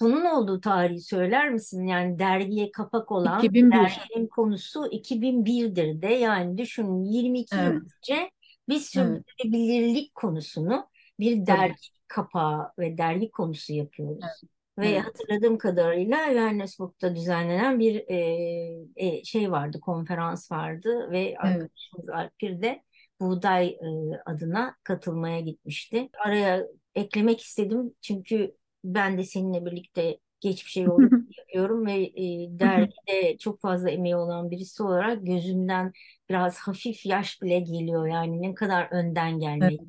Bunun 0.01 0.25
olduğu 0.25 0.61
tarihi 0.61 1.01
söyler 1.01 1.51
misin? 1.51 1.87
Yani 1.87 2.19
dergiye 2.19 2.73
kapak 2.73 3.13
olan 3.13 3.49
2001. 3.49 3.73
derginin 3.73 4.27
konusu 4.29 4.87
2001'dir 4.91 6.03
de 6.03 6.07
yani 6.09 6.59
düşünün 6.59 7.05
22 7.05 7.61
yıl 7.61 7.73
Evet, 7.73 7.83
önce 8.03 8.31
biz 8.69 8.87
evet, 8.95 9.25
sürdürülebilirlik 9.27 10.15
konusunu 10.15 10.89
bir 11.21 11.47
tabii. 11.47 11.71
dergi 11.71 11.89
kapağı 12.09 12.73
ve 12.79 12.99
dergi 12.99 13.31
konusu 13.31 13.73
yapıyoruz. 13.73 14.43
Ve 14.79 14.89
Evet, 14.89 15.05
hatırladığım 15.05 15.59
kadarıyla 15.59 16.33
Johannesburg'da 16.33 17.15
düzenlenen 17.17 17.81
bir 17.81 18.05
e, 18.09 18.17
e, 18.97 19.25
şey 19.25 19.51
vardı, 19.51 19.81
konferans 19.81 20.53
vardı 20.53 21.11
ve 21.11 21.21
evet. 21.21 21.39
arkadaşımız 21.39 22.09
Alpir 22.09 22.63
de 22.63 22.83
Buğday 23.21 23.67
e, 23.69 23.79
adına 24.27 24.77
katılmaya 24.85 25.41
gitmişti. 25.41 26.09
Araya 26.27 26.67
eklemek 26.95 27.41
istedim 27.41 27.95
çünkü 28.01 28.57
ben 28.85 29.19
de 29.19 29.25
seninle 29.25 29.67
birlikte 29.67 30.19
geçmişe 30.41 30.81
yolculuk 30.81 31.39
yapıyorum 31.39 31.87
ve 31.87 32.03
e, 32.03 32.49
dergide 32.59 33.39
çok 33.39 33.61
fazla 33.61 33.91
emeği 33.91 34.17
olan 34.17 34.51
birisi 34.51 34.83
olarak 34.83 35.27
gözümden 35.27 35.93
biraz 36.29 36.59
hafif 36.59 37.07
yaş 37.07 37.43
bile 37.43 37.61
geliyor. 37.61 38.07
Yani 38.07 38.43
ne 38.43 38.55
kadar 38.55 38.89
önden 38.93 39.41
Evet, 39.61 39.71
gelmek. 39.71 39.81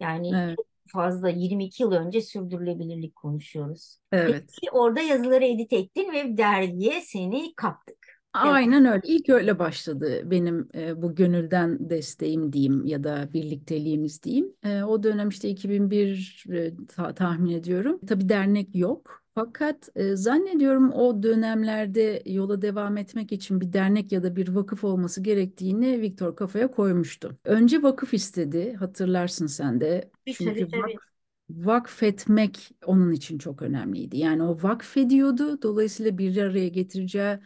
Yani 0.00 0.28
evet, 0.32 0.56
çok 0.56 0.66
fazla 0.88 1.28
22 1.28 1.82
yıl 1.82 1.92
önce 1.92 2.20
sürdürülebilirlik 2.20 3.16
konuşuyoruz. 3.16 3.98
evet. 4.12 4.44
Peki 4.48 4.70
orada 4.72 5.00
yazıları 5.00 5.44
edit 5.44 5.72
ettin 5.72 6.12
ve 6.12 6.36
dergiye 6.36 7.00
seni 7.00 7.54
kaptık. 7.54 7.96
Aynen 8.32 8.84
öyle. 8.84 9.00
İlk 9.04 9.28
öyle 9.28 9.58
başladı 9.58 10.22
benim 10.30 10.68
e, 10.74 11.02
bu 11.02 11.14
gönülden 11.14 11.90
desteğim 11.90 12.52
diyeyim 12.52 12.86
ya 12.86 13.04
da 13.04 13.32
birlikteliğimiz 13.32 14.22
diyeyim. 14.22 14.52
E, 14.64 14.82
o 14.82 15.02
dönem 15.02 15.28
işte 15.28 15.48
2001 15.48 16.44
e, 16.52 16.72
ta- 16.88 17.14
tahmin 17.14 17.50
ediyorum. 17.50 18.00
Tabii 18.08 18.28
dernek 18.28 18.76
yok. 18.76 19.25
Fakat 19.36 19.88
e, 19.96 20.16
zannediyorum 20.16 20.92
o 20.92 21.22
dönemlerde 21.22 22.22
yola 22.26 22.62
devam 22.62 22.96
etmek 22.96 23.32
için 23.32 23.60
bir 23.60 23.72
dernek 23.72 24.12
ya 24.12 24.22
da 24.22 24.36
bir 24.36 24.48
vakıf 24.48 24.84
olması 24.84 25.22
gerektiğini 25.22 26.00
Viktor 26.00 26.36
kafaya 26.36 26.70
koymuştu. 26.70 27.38
Önce 27.44 27.82
vakıf 27.82 28.14
istedi, 28.14 28.74
hatırlarsın 28.74 29.46
sen 29.46 29.80
de. 29.80 30.10
Çünkü 30.26 30.68
tabii 30.68 30.70
tabii. 30.70 30.94
vak 30.94 31.02
vakfetmek 31.50 32.70
onun 32.86 33.12
için 33.12 33.38
çok 33.38 33.62
önemliydi. 33.62 34.16
Yani 34.18 34.42
o 34.42 34.62
vakfediyordu. 34.62 35.62
Dolayısıyla 35.62 36.18
bir 36.18 36.36
araya 36.36 36.68
getireceği 36.68 37.38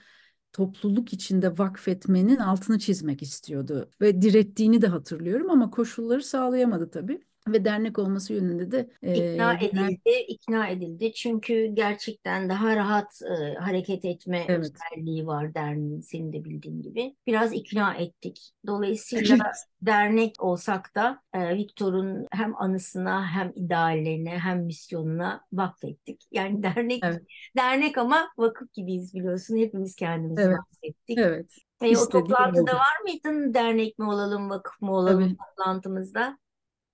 topluluk 0.53 1.13
içinde 1.13 1.59
vakfetmenin 1.59 2.37
altını 2.37 2.79
çizmek 2.79 3.23
istiyordu 3.23 3.91
ve 4.01 4.23
direttiğini 4.23 4.83
de 4.83 4.87
hatırlıyorum 4.87 5.51
ama 5.51 5.71
koşulları 5.71 6.23
sağlayamadı 6.23 6.91
tabii. 6.91 7.21
Ve 7.49 7.65
dernek 7.65 7.99
olması 7.99 8.33
yönünde 8.33 8.71
de 8.71 8.91
İkna 9.03 9.55
e, 9.55 9.57
genel 9.57 9.89
edildi, 9.89 10.11
ikna 10.29 10.69
edildi. 10.69 11.13
Çünkü 11.13 11.67
gerçekten 11.75 12.49
daha 12.49 12.77
rahat 12.77 13.23
e, 13.23 13.55
hareket 13.55 14.05
etme 14.05 14.45
evet 14.49 14.73
özelliği 14.75 15.27
var 15.27 15.55
derneğin, 15.55 16.01
senin 16.01 16.33
de 16.33 16.45
bildiğin 16.45 16.83
gibi. 16.83 17.17
Biraz 17.27 17.53
ikna 17.53 17.95
ettik. 17.95 18.53
Dolayısıyla 18.67 19.37
dernek 19.83 20.43
olsak 20.43 20.95
da 20.95 21.23
e, 21.35 21.57
Viktor'un 21.57 22.27
hem 22.31 22.57
anısına 22.63 23.27
hem 23.27 23.53
ideallerine 23.55 24.39
hem 24.39 24.65
misyonuna 24.65 25.45
vakfettik. 25.53 26.27
Yani 26.33 26.63
dernek 26.63 27.03
evet 27.05 27.23
dernek 27.57 27.99
ama 27.99 28.31
vakıf 28.39 28.73
gibiyiz 28.73 29.15
biliyorsun. 29.15 29.57
Hepimiz 29.57 29.97
kendimizi 29.97 30.43
evet 30.43 30.59
vakfettik. 30.59 31.19
evet 31.19 31.57
E, 31.83 31.97
o 31.97 32.09
toplantıda 32.09 32.61
oldu. 32.63 32.77
var 32.77 33.01
mıydın? 33.05 33.55
Dernek 33.55 33.99
mi 33.99 34.05
olalım, 34.09 34.51
vakıf 34.51 34.81
mı 34.83 34.93
olalım 34.97 35.23
Tabii. 35.23 35.37
toplantımızda? 35.37 36.39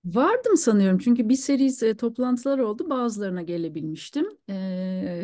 Vardım 0.05 0.57
sanıyorum 0.57 0.97
çünkü 0.97 1.29
bir 1.29 1.35
seri 1.35 1.85
e, 1.85 1.97
toplantılar 1.97 2.59
oldu 2.59 2.89
bazılarına 2.89 3.41
gelebilmiştim. 3.41 4.27
E, 4.49 4.53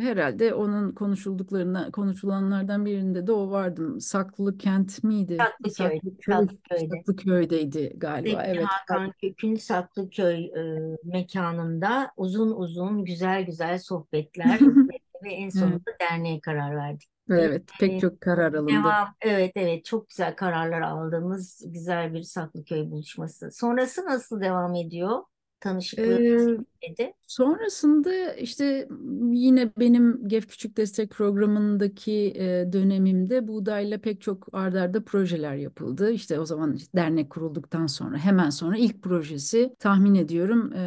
herhalde 0.01 0.53
onun 0.53 0.91
konuşulduklarına 0.91 1.91
konuşulanlardan 1.91 2.85
birinde 2.85 3.27
de 3.27 3.31
o 3.31 3.51
vardım. 3.51 4.01
Saklı 4.01 4.57
kent 4.57 5.03
miydi? 5.03 5.37
Tatlıköy, 5.37 5.99
Saklıköy, 5.99 6.35
Tatlıköy'de. 6.35 6.95
Saklıköy'deydi 6.97 7.93
galiba. 7.97 8.41
Sevgili 8.41 8.57
Evet. 8.57 8.65
Hakan 8.65 9.11
Kök'ün 9.21 9.55
Saklıköy 9.55 10.45
e, 10.45 10.95
mekanında 11.03 12.11
uzun 12.17 12.51
uzun 12.51 13.05
güzel 13.05 13.45
güzel 13.45 13.79
sohbetler 13.79 14.59
ve 15.23 15.33
en 15.33 15.49
sonunda 15.49 15.91
derneğe 16.01 16.39
karar 16.39 16.75
verdik. 16.75 17.12
Evet, 17.29 17.63
pek 17.79 18.01
çok 18.01 18.21
karar 18.21 18.53
alındı. 18.53 18.71
devam, 18.73 19.07
evet 19.21 19.51
evet 19.55 19.85
çok 19.85 20.09
güzel 20.09 20.35
kararlar 20.35 20.81
aldığımız 20.81 21.61
güzel 21.65 22.13
bir 22.13 22.23
Saklıköy 22.23 22.91
buluşması. 22.91 23.51
Sonrası 23.51 24.05
nasıl 24.05 24.41
devam 24.41 24.75
ediyor? 24.75 25.19
Tanışıklığı 25.59 26.19
Ee, 26.21 26.57
dedi. 26.89 27.13
sonrasında 27.27 28.33
işte 28.33 28.87
yine 29.31 29.71
benim 29.79 30.27
GEF 30.27 30.47
Küçük 30.47 30.77
Destek 30.77 31.11
Programı'ndaki 31.11 32.33
e, 32.35 32.73
dönemimde 32.73 33.47
buğdayla 33.47 33.97
pek 33.97 34.21
çok 34.21 34.47
ard 34.53 34.73
arda 34.75 35.03
projeler 35.03 35.55
yapıldı. 35.55 36.11
İşte 36.11 36.39
o 36.39 36.45
zaman 36.45 36.77
dernek 36.95 37.29
kurulduktan 37.29 37.87
sonra 37.87 38.17
hemen 38.17 38.49
sonra 38.49 38.77
ilk 38.77 39.01
projesi 39.01 39.75
tahmin 39.79 40.15
ediyorum 40.15 40.73
e, 40.73 40.83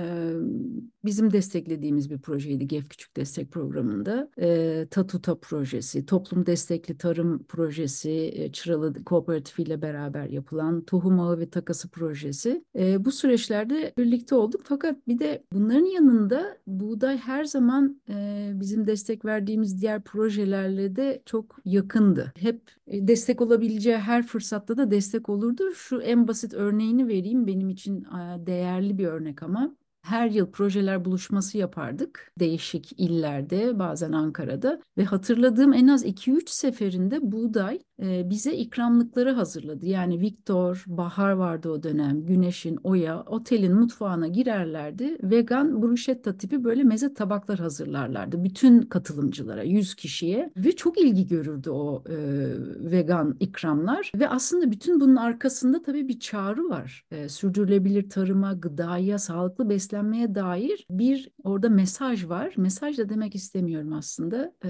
bizim 1.04 1.32
desteklediğimiz 1.32 2.10
bir 2.10 2.18
projeydi 2.18 2.68
GEF 2.68 2.88
Küçük 2.88 3.16
Destek 3.16 3.52
Programı'nda. 3.52 4.30
E, 4.40 4.86
Tatuta 4.90 5.38
projesi, 5.40 6.06
Toplum 6.06 6.46
Destekli 6.46 6.98
Tarım 6.98 7.44
projesi, 7.44 8.50
Çıralı 8.52 9.04
Kooperatif 9.04 9.58
ile 9.58 9.82
beraber 9.82 10.26
yapılan 10.26 10.84
Tohum 10.84 11.20
Ağı 11.20 11.38
ve 11.38 11.50
Takası 11.50 11.88
projesi. 11.88 12.64
Bu 12.98 13.12
süreçlerde 13.12 13.94
birlikte 13.98 14.34
olduk. 14.34 14.60
Fakat 14.64 15.08
bir 15.08 15.18
de 15.18 15.44
bunların 15.52 15.85
yanında 15.86 16.58
buğday 16.66 17.18
her 17.18 17.44
zaman 17.44 18.00
e, 18.08 18.50
bizim 18.54 18.86
destek 18.86 19.24
verdiğimiz 19.24 19.80
diğer 19.82 20.02
projelerle 20.02 20.96
de 20.96 21.22
çok 21.26 21.56
yakındı. 21.64 22.32
Hep 22.38 22.60
destek 22.88 23.40
olabileceği 23.40 23.96
her 23.96 24.26
fırsatta 24.26 24.76
da 24.76 24.90
destek 24.90 25.28
olurdu. 25.28 25.74
Şu 25.74 26.00
en 26.00 26.28
basit 26.28 26.54
örneğini 26.54 27.08
vereyim 27.08 27.46
benim 27.46 27.70
için 27.70 28.06
değerli 28.46 28.98
bir 28.98 29.06
örnek 29.06 29.42
ama. 29.42 29.76
Her 30.06 30.30
yıl 30.30 30.50
projeler 30.50 31.04
buluşması 31.04 31.58
yapardık. 31.58 32.32
Değişik 32.38 33.00
illerde, 33.00 33.78
bazen 33.78 34.12
Ankara'da 34.12 34.80
ve 34.98 35.04
hatırladığım 35.04 35.72
en 35.72 35.88
az 35.88 36.04
2-3 36.04 36.42
seferinde 36.46 37.32
Buğday 37.32 37.78
e, 38.02 38.30
bize 38.30 38.52
ikramlıkları 38.52 39.32
hazırladı. 39.32 39.86
Yani 39.86 40.20
Viktor, 40.20 40.84
Bahar 40.86 41.32
vardı 41.32 41.70
o 41.70 41.82
dönem, 41.82 42.26
Güneş'in, 42.26 42.78
Oya 42.84 43.22
otelin 43.22 43.74
mutfağına 43.74 44.28
girerlerdi. 44.28 45.18
Vegan 45.22 45.82
bruschetta 45.82 46.36
tipi 46.36 46.64
böyle 46.64 46.84
meze 46.84 47.14
tabaklar 47.14 47.58
hazırlarlardı 47.58 48.44
bütün 48.44 48.82
katılımcılara, 48.82 49.62
100 49.62 49.94
kişiye 49.94 50.50
ve 50.56 50.76
çok 50.76 51.00
ilgi 51.00 51.26
görürdü 51.26 51.70
o 51.70 52.04
e, 52.08 52.16
vegan 52.90 53.36
ikramlar. 53.40 54.12
Ve 54.14 54.28
aslında 54.28 54.70
bütün 54.70 55.00
bunun 55.00 55.16
arkasında 55.16 55.82
tabii 55.82 56.08
bir 56.08 56.20
çağrı 56.20 56.68
var. 56.68 57.04
E, 57.10 57.28
sürdürülebilir 57.28 58.10
tarıma, 58.10 58.52
gıdaya, 58.52 59.18
sağlıklı 59.18 59.68
beslenmeye 59.68 59.95
beslenmeye 59.96 60.34
dair 60.34 60.86
bir 60.90 61.30
orada 61.44 61.68
mesaj 61.68 62.28
var. 62.28 62.54
Mesaj 62.56 62.98
da 62.98 63.08
demek 63.08 63.34
istemiyorum 63.34 63.92
aslında. 63.92 64.52
Ee, 64.64 64.68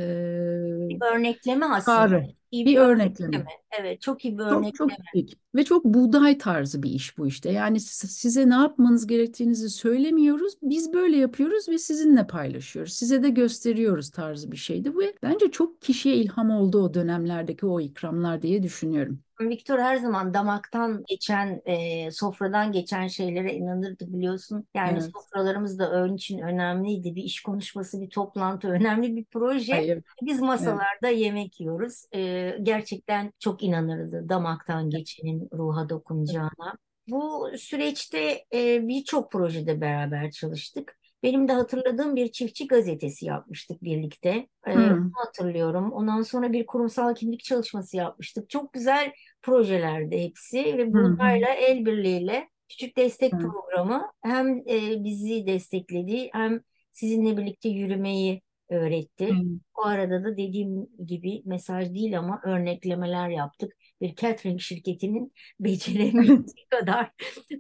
bir 0.91 1.01
örnekleme 1.15 1.67
aslında. 1.67 2.09
Çağrı. 2.09 2.27
İyi 2.51 2.67
Bir 2.67 2.73
bir 2.73 2.79
örnekleme. 2.79 3.37
örnekleme. 3.37 3.51
Evet, 3.81 4.01
çok 4.01 4.25
iyi 4.25 4.39
bir 4.39 4.43
Çok 4.49 4.75
çok 4.75 4.91
örnekleme. 4.91 5.07
dik 5.15 5.39
ve 5.55 5.65
çok 5.65 5.85
buğday 5.85 6.39
tarzı 6.39 6.83
bir 6.83 6.91
iş 6.91 7.19
bu 7.19 7.27
işte. 7.27 7.53
Yani 7.53 7.81
siz- 7.81 8.11
size 8.11 8.49
ne 8.51 8.55
yapmanız 8.55 9.07
gerektiğinizi 9.07 9.71
söylemiyoruz. 9.71 10.55
Biz 10.63 10.93
böyle 10.93 11.17
yapıyoruz 11.17 11.69
ve 11.69 11.79
sizinle 11.79 12.27
paylaşıyoruz. 12.27 12.93
Size 12.93 13.23
de 13.23 13.31
gösteriyoruz 13.31 14.11
tarzı 14.11 14.53
bir 14.53 14.57
şeydi. 14.57 14.99
Ve 14.99 15.15
bence 15.23 15.51
çok 15.51 15.83
kişiye 15.83 16.17
ilham 16.17 16.51
oldu 16.51 16.83
o 16.83 16.95
dönemlerdeki 16.95 17.67
o 17.67 17.81
ikramlar 17.81 18.43
diye 18.43 18.63
düşünüyorum. 18.63 19.21
Viktor 19.41 19.79
her 19.79 19.97
zaman 19.97 20.35
damaktan 20.35 21.05
geçen, 21.09 21.63
e, 21.67 22.11
sofradan 22.11 22.73
geçen 22.73 23.07
şeylere 23.07 23.55
inanırdı 23.55 24.13
biliyorsun. 24.13 24.67
Yani 24.75 24.93
Evet. 24.93 25.11
sofralarımız 25.15 25.79
da 25.79 25.91
onun 25.91 26.15
için 26.15 26.39
önemliydi. 26.39 27.15
Bir 27.15 27.23
iş 27.23 27.43
konuşması, 27.43 28.01
bir 28.01 28.11
toplantı, 28.11 28.69
önemli 28.69 29.17
bir 29.17 29.25
proje. 29.25 29.73
Hayır. 29.73 30.03
Biz 30.23 30.41
masalarda 30.41 31.09
yemek 31.09 31.61
yiyoruz. 31.61 32.05
E, 32.15 32.53
gerçekten 32.63 33.33
çok 33.39 33.63
inanırdı 33.63 34.29
damaktan 34.29 34.91
geçenin 34.91 35.49
ruha 35.53 35.89
dokunacağına. 35.89 36.79
Bu 37.09 37.51
süreçte 37.59 38.45
e, 38.55 38.89
birçok 38.89 39.33
projede 39.33 39.81
beraber 39.81 40.31
çalıştık. 40.31 40.96
Benim 41.23 41.49
de 41.49 41.53
hatırladığım 41.53 42.17
bir 42.17 42.33
çiftçi 42.33 42.67
gazetesi 42.67 43.27
yapmıştık 43.27 43.83
birlikte. 43.83 44.49
E, 44.67 44.73
Hmm. 44.75 44.93
onu 44.93 45.27
hatırlıyorum. 45.27 45.93
Ondan 45.93 46.23
sonra 46.23 46.53
bir 46.53 46.67
kurumsal 46.67 47.15
kimlik 47.15 47.45
çalışması 47.45 47.97
yapmıştık. 47.97 48.51
Çok 48.51 48.73
güzel 48.73 49.13
projelerdi 49.43 50.19
hepsi 50.25 50.79
ve 50.79 50.93
bunlarla 50.93 51.49
el 51.49 51.87
birliğiyle 51.87 52.49
küçük 52.69 52.97
destek 52.97 53.33
Hı. 53.33 53.39
programı 53.41 54.11
hem 54.23 54.59
e, 54.59 55.05
bizi 55.05 55.47
destekledi 55.47 56.29
hem 56.33 56.61
sizinle 56.93 57.37
birlikte 57.37 57.69
yürümeyi 57.69 58.43
öğretti. 58.71 59.29
Hı. 59.31 59.37
O 59.75 59.83
arada 59.87 60.25
da 60.25 60.37
dediğim 60.37 60.87
gibi 61.07 61.43
mesaj 61.45 61.95
değil 61.95 62.19
ama 62.19 62.41
örneklemeler 62.45 63.29
yaptık. 63.29 63.73
Bir 64.01 64.15
catering 64.17 64.61
şirketinin 64.61 65.33
beceremeyeceği 65.61 66.67
kadar 66.71 67.11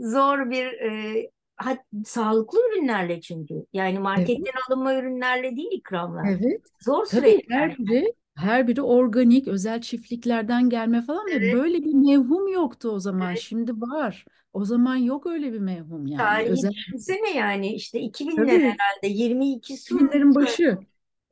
zor 0.00 0.50
bir 0.50 0.66
e, 0.66 1.30
hat- 1.56 1.84
sağlıklı 2.04 2.58
ürünlerle 2.72 3.20
çünkü. 3.20 3.54
Yani 3.72 3.90
Evet. 3.92 4.00
marketten 4.02 4.52
alınma 4.70 4.94
ürünlerle 4.94 5.56
değil 5.56 5.68
ikramlar. 5.72 6.26
Evet. 6.28 6.62
Zor 6.80 7.06
Tabii 7.06 7.20
süreçler. 7.20 7.56
her 7.58 7.78
biri 7.78 8.14
her 8.34 8.68
biri 8.68 8.82
organik, 8.82 9.48
özel 9.48 9.80
çiftliklerden 9.80 10.68
gelme 10.68 11.02
falan 11.02 11.26
ve 11.26 11.32
Evet, 11.34 11.54
böyle 11.54 11.84
bir 11.84 11.94
mevhum 11.94 12.48
yoktu 12.48 12.88
o 12.88 12.98
zaman. 13.00 13.28
evet. 13.30 13.40
Şimdi 13.40 13.72
var. 13.72 14.24
O 14.52 14.64
zaman 14.64 14.96
yok 14.96 15.26
öyle 15.26 15.52
bir 15.52 15.58
mevhum 15.58 16.06
yani. 16.06 16.18
Tarihi 16.18 16.50
Özel 16.50 16.70
düşünsene 16.70 17.30
yani 17.36 17.74
işte 17.74 18.00
2000'ler 18.00 18.46
tabii 18.46 18.62
herhalde 18.62 19.06
22 19.08 19.76
su 19.76 19.98
2000'lerin 19.98 20.34
başı. 20.34 20.78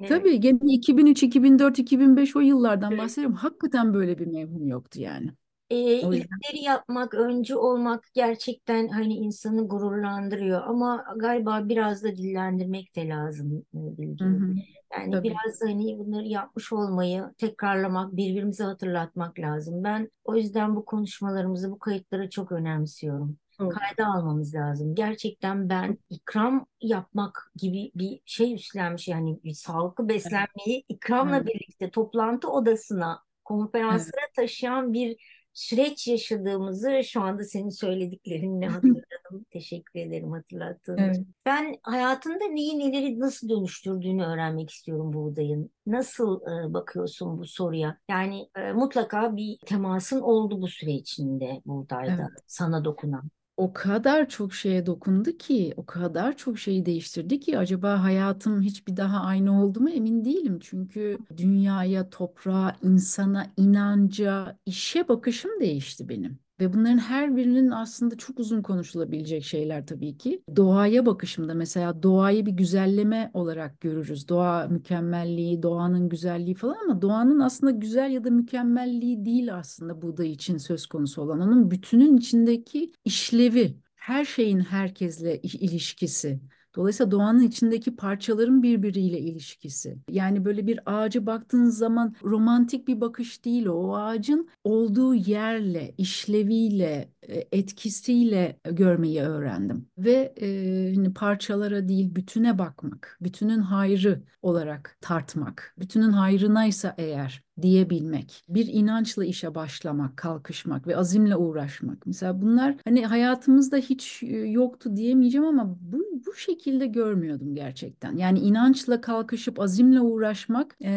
Evet. 0.00 0.09
Tabii 0.09 0.40
gene 0.40 0.59
2003, 0.64 1.23
2004, 1.23 1.78
2005 1.78 2.37
o 2.37 2.40
yıllardan 2.40 2.90
Evet. 2.93 3.02
bahsediyorum. 3.02 3.37
Hakikaten 3.37 3.95
böyle 3.95 4.19
bir 4.19 4.26
mevhum 4.26 4.66
yoktu 4.69 5.00
yani. 5.00 5.31
E, 5.75 6.00
yüzden 6.12 6.40
ilkleri 6.43 6.62
yapmak, 6.64 7.14
öncü 7.14 7.54
olmak 7.54 8.04
gerçekten 8.14 8.88
hani 8.88 9.14
insanı 9.14 9.69
gururlandırıyor 9.69 10.62
ama 10.66 11.04
galiba 11.16 11.69
biraz 11.69 12.02
da 12.04 12.16
dillendirmek 12.16 12.97
de 12.97 13.09
lazım 13.09 13.64
e, 13.75 13.78
hı 14.21 14.25
hı, 14.25 14.54
Yani 14.93 15.12
tabii. 15.12 15.23
biraz 15.23 15.61
hani 15.62 15.99
bunları 15.99 16.25
yapmış 16.26 16.73
olmayı 16.73 17.25
tekrarlamak, 17.38 18.16
birbirimize 18.16 18.64
hatırlatmak 18.64 19.38
lazım. 19.38 19.85
Ben 19.85 20.11
o 20.25 20.37
yüzden 20.37 20.76
bu 20.76 20.85
konuşmalarımızı, 20.85 21.71
bu 21.71 21.78
kayıtları 21.78 22.31
çok 22.31 22.52
önemsiyorum. 22.52 23.38
Çok. 23.50 23.73
Kayda 23.73 24.07
almamız 24.07 24.54
lazım. 24.54 24.95
Gerçekten 24.95 25.69
ben 25.69 25.99
ikram 26.11 26.66
yapmak 26.81 27.52
gibi 27.57 27.93
bir 27.95 28.21
şey 28.25 28.54
üstlenmiş 28.54 29.09
yani 29.09 29.54
sağlıklı 29.54 30.09
beslenmeyi 30.09 30.85
ikramla 30.88 31.37
Evet. 31.37 31.47
birlikte 31.47 31.90
toplantı 31.90 32.50
odasına, 32.50 33.23
konferanslara 33.45 34.26
taşıyan 34.37 34.93
bir 34.93 35.16
süreç 35.54 36.08
yaşadığımızı 36.08 37.00
şu 37.04 37.20
anda 37.20 37.44
senin 37.44 37.70
söylediklerinle 37.70 38.66
hatırladım. 38.68 39.46
Teşekkür 39.50 40.00
ederim 40.00 40.32
hatırlattığın 40.32 40.94
için. 40.94 41.04
Evet. 41.04 41.26
Ben 41.46 41.76
hayatında 41.82 42.44
neyi 42.44 42.78
neleri 42.78 43.20
nasıl 43.20 43.49
dönüştürdüğünü 43.49 44.25
öğrenmek 44.25 44.70
istiyorum 44.70 45.12
buğdayın. 45.12 45.70
Nasıl 45.87 46.40
e, 46.42 46.75
bakıyorsun 46.75 47.38
bu 47.38 47.46
soruya? 47.46 47.99
Yani 48.11 48.49
e, 48.56 48.73
mutlaka 48.73 49.37
bir 49.37 49.58
temasın 49.66 50.20
oldu 50.20 50.62
bu 50.62 50.68
süre 50.68 50.90
içinde 50.90 51.62
buğdayda 51.66 52.12
Evet. 52.12 52.44
sana 52.46 52.84
dokunan. 52.84 53.30
O 53.56 53.73
kadar 53.73 54.28
çok 54.28 54.54
şeye 54.54 54.87
dokundu 54.87 55.38
ki, 55.38 55.75
o 55.76 55.87
kadar 55.87 56.37
çok 56.37 56.58
şeyi 56.58 56.87
değiştirdi 56.87 57.40
ki 57.40 57.58
acaba 57.58 58.02
hayatım 58.02 58.62
hiçbir 58.62 58.96
daha 58.96 59.20
aynı 59.20 59.62
oldu 59.64 59.80
mu 59.80 59.90
emin 59.90 60.25
değilim. 60.25 60.58
Çünkü 60.62 61.18
dünyaya, 61.37 62.11
toprağa, 62.11 62.76
insana, 62.82 63.52
inanca, 63.56 64.58
işe 64.66 65.08
bakışım 65.08 65.61
değişti 65.61 66.08
benim. 66.08 66.43
Ve 66.61 66.73
bunların 66.73 66.99
her 66.99 67.37
birinin 67.37 67.70
aslında 67.70 68.16
çok 68.16 68.40
uzun 68.40 68.62
konuşulabilecek 68.62 69.45
şeyler 69.45 69.86
tabii 69.86 70.19
ki. 70.19 70.43
Doğaya 70.56 71.06
bakışımda 71.06 71.54
mesela 71.54 72.02
doğayı 72.02 72.47
bir 72.47 72.52
güzelleme 72.52 73.30
olarak 73.34 73.80
görürüz. 73.80 74.28
Doğa 74.28 74.67
mükemmelliği, 74.69 75.62
doğanın 75.62 76.08
güzelliği 76.08 76.54
falan 76.54 76.76
ama 76.84 77.02
doğanın 77.02 77.40
aslında 77.40 77.71
güzel 77.73 78.10
ya 78.10 78.25
da 78.25 78.30
mükemmelliği 78.30 79.25
değil 79.25 79.54
aslında 79.56 80.02
buğday 80.02 80.30
için 80.32 80.58
söz 80.58 80.86
konusu 80.86 81.23
olan. 81.23 81.40
Onun 81.40 81.71
bütünün 81.71 82.17
içindeki 82.17 82.93
işlevi, 83.04 83.76
her 83.97 84.25
şeyin 84.25 84.60
herkesle 84.60 85.40
il- 85.40 85.60
ilişkisi. 85.71 86.40
Dolayısıyla 86.76 87.10
doğanın 87.10 87.43
içindeki 87.43 87.97
parçaların 87.97 88.63
birbiriyle 88.63 89.19
ilişkisi. 89.19 89.99
Yani 90.10 90.45
böyle 90.45 90.67
bir 90.67 90.80
ağaca 90.87 91.26
baktığınız 91.26 91.78
zaman 91.78 92.15
romantik 92.25 92.89
bir 92.89 93.00
bakış 93.00 93.45
değil 93.45 93.67
o. 93.67 93.73
O 93.75 93.95
ağacın 93.97 94.49
olduğu 94.65 95.15
yerle, 95.15 95.95
işleviyle, 95.99 97.08
etkisiyle 97.52 98.60
görmeyi 98.65 99.21
öğrendim. 99.21 99.89
Ve 99.99 100.34
e, 100.41 100.93
hani 100.95 101.15
parçalara 101.15 101.89
değil 101.89 102.15
bütüne 102.15 102.58
bakmak, 102.58 103.19
bütünün 103.21 103.58
hayrı 103.60 104.23
olarak 104.43 104.97
tartmak, 105.00 105.75
bütünün 105.78 106.13
hayrınaysa 106.13 106.95
eğer 106.99 107.45
diyebilmek, 107.63 108.45
bir 108.49 108.67
inançla 108.67 109.25
işe 109.25 109.54
başlamak, 109.54 110.17
kalkışmak 110.17 110.87
ve 110.87 110.97
azimle 110.97 111.37
uğraşmak. 111.37 112.06
Mesela 112.06 112.43
bunlar 112.43 112.76
hani 112.84 113.06
hayatımızda 113.06 113.76
hiç 113.76 114.23
e, 114.23 114.37
yoktu 114.37 114.97
diyemeyeceğim 114.97 115.47
ama 115.47 115.76
bu 115.80 116.04
bu 116.26 116.34
şekilde 116.34 116.87
görmüyordum 116.87 117.54
gerçekten. 117.54 118.17
Yani 118.17 118.39
inançla 118.39 119.00
kalkışıp 119.00 119.60
azimle 119.60 120.00
uğraşmak 120.00 120.76
e, 120.84 120.91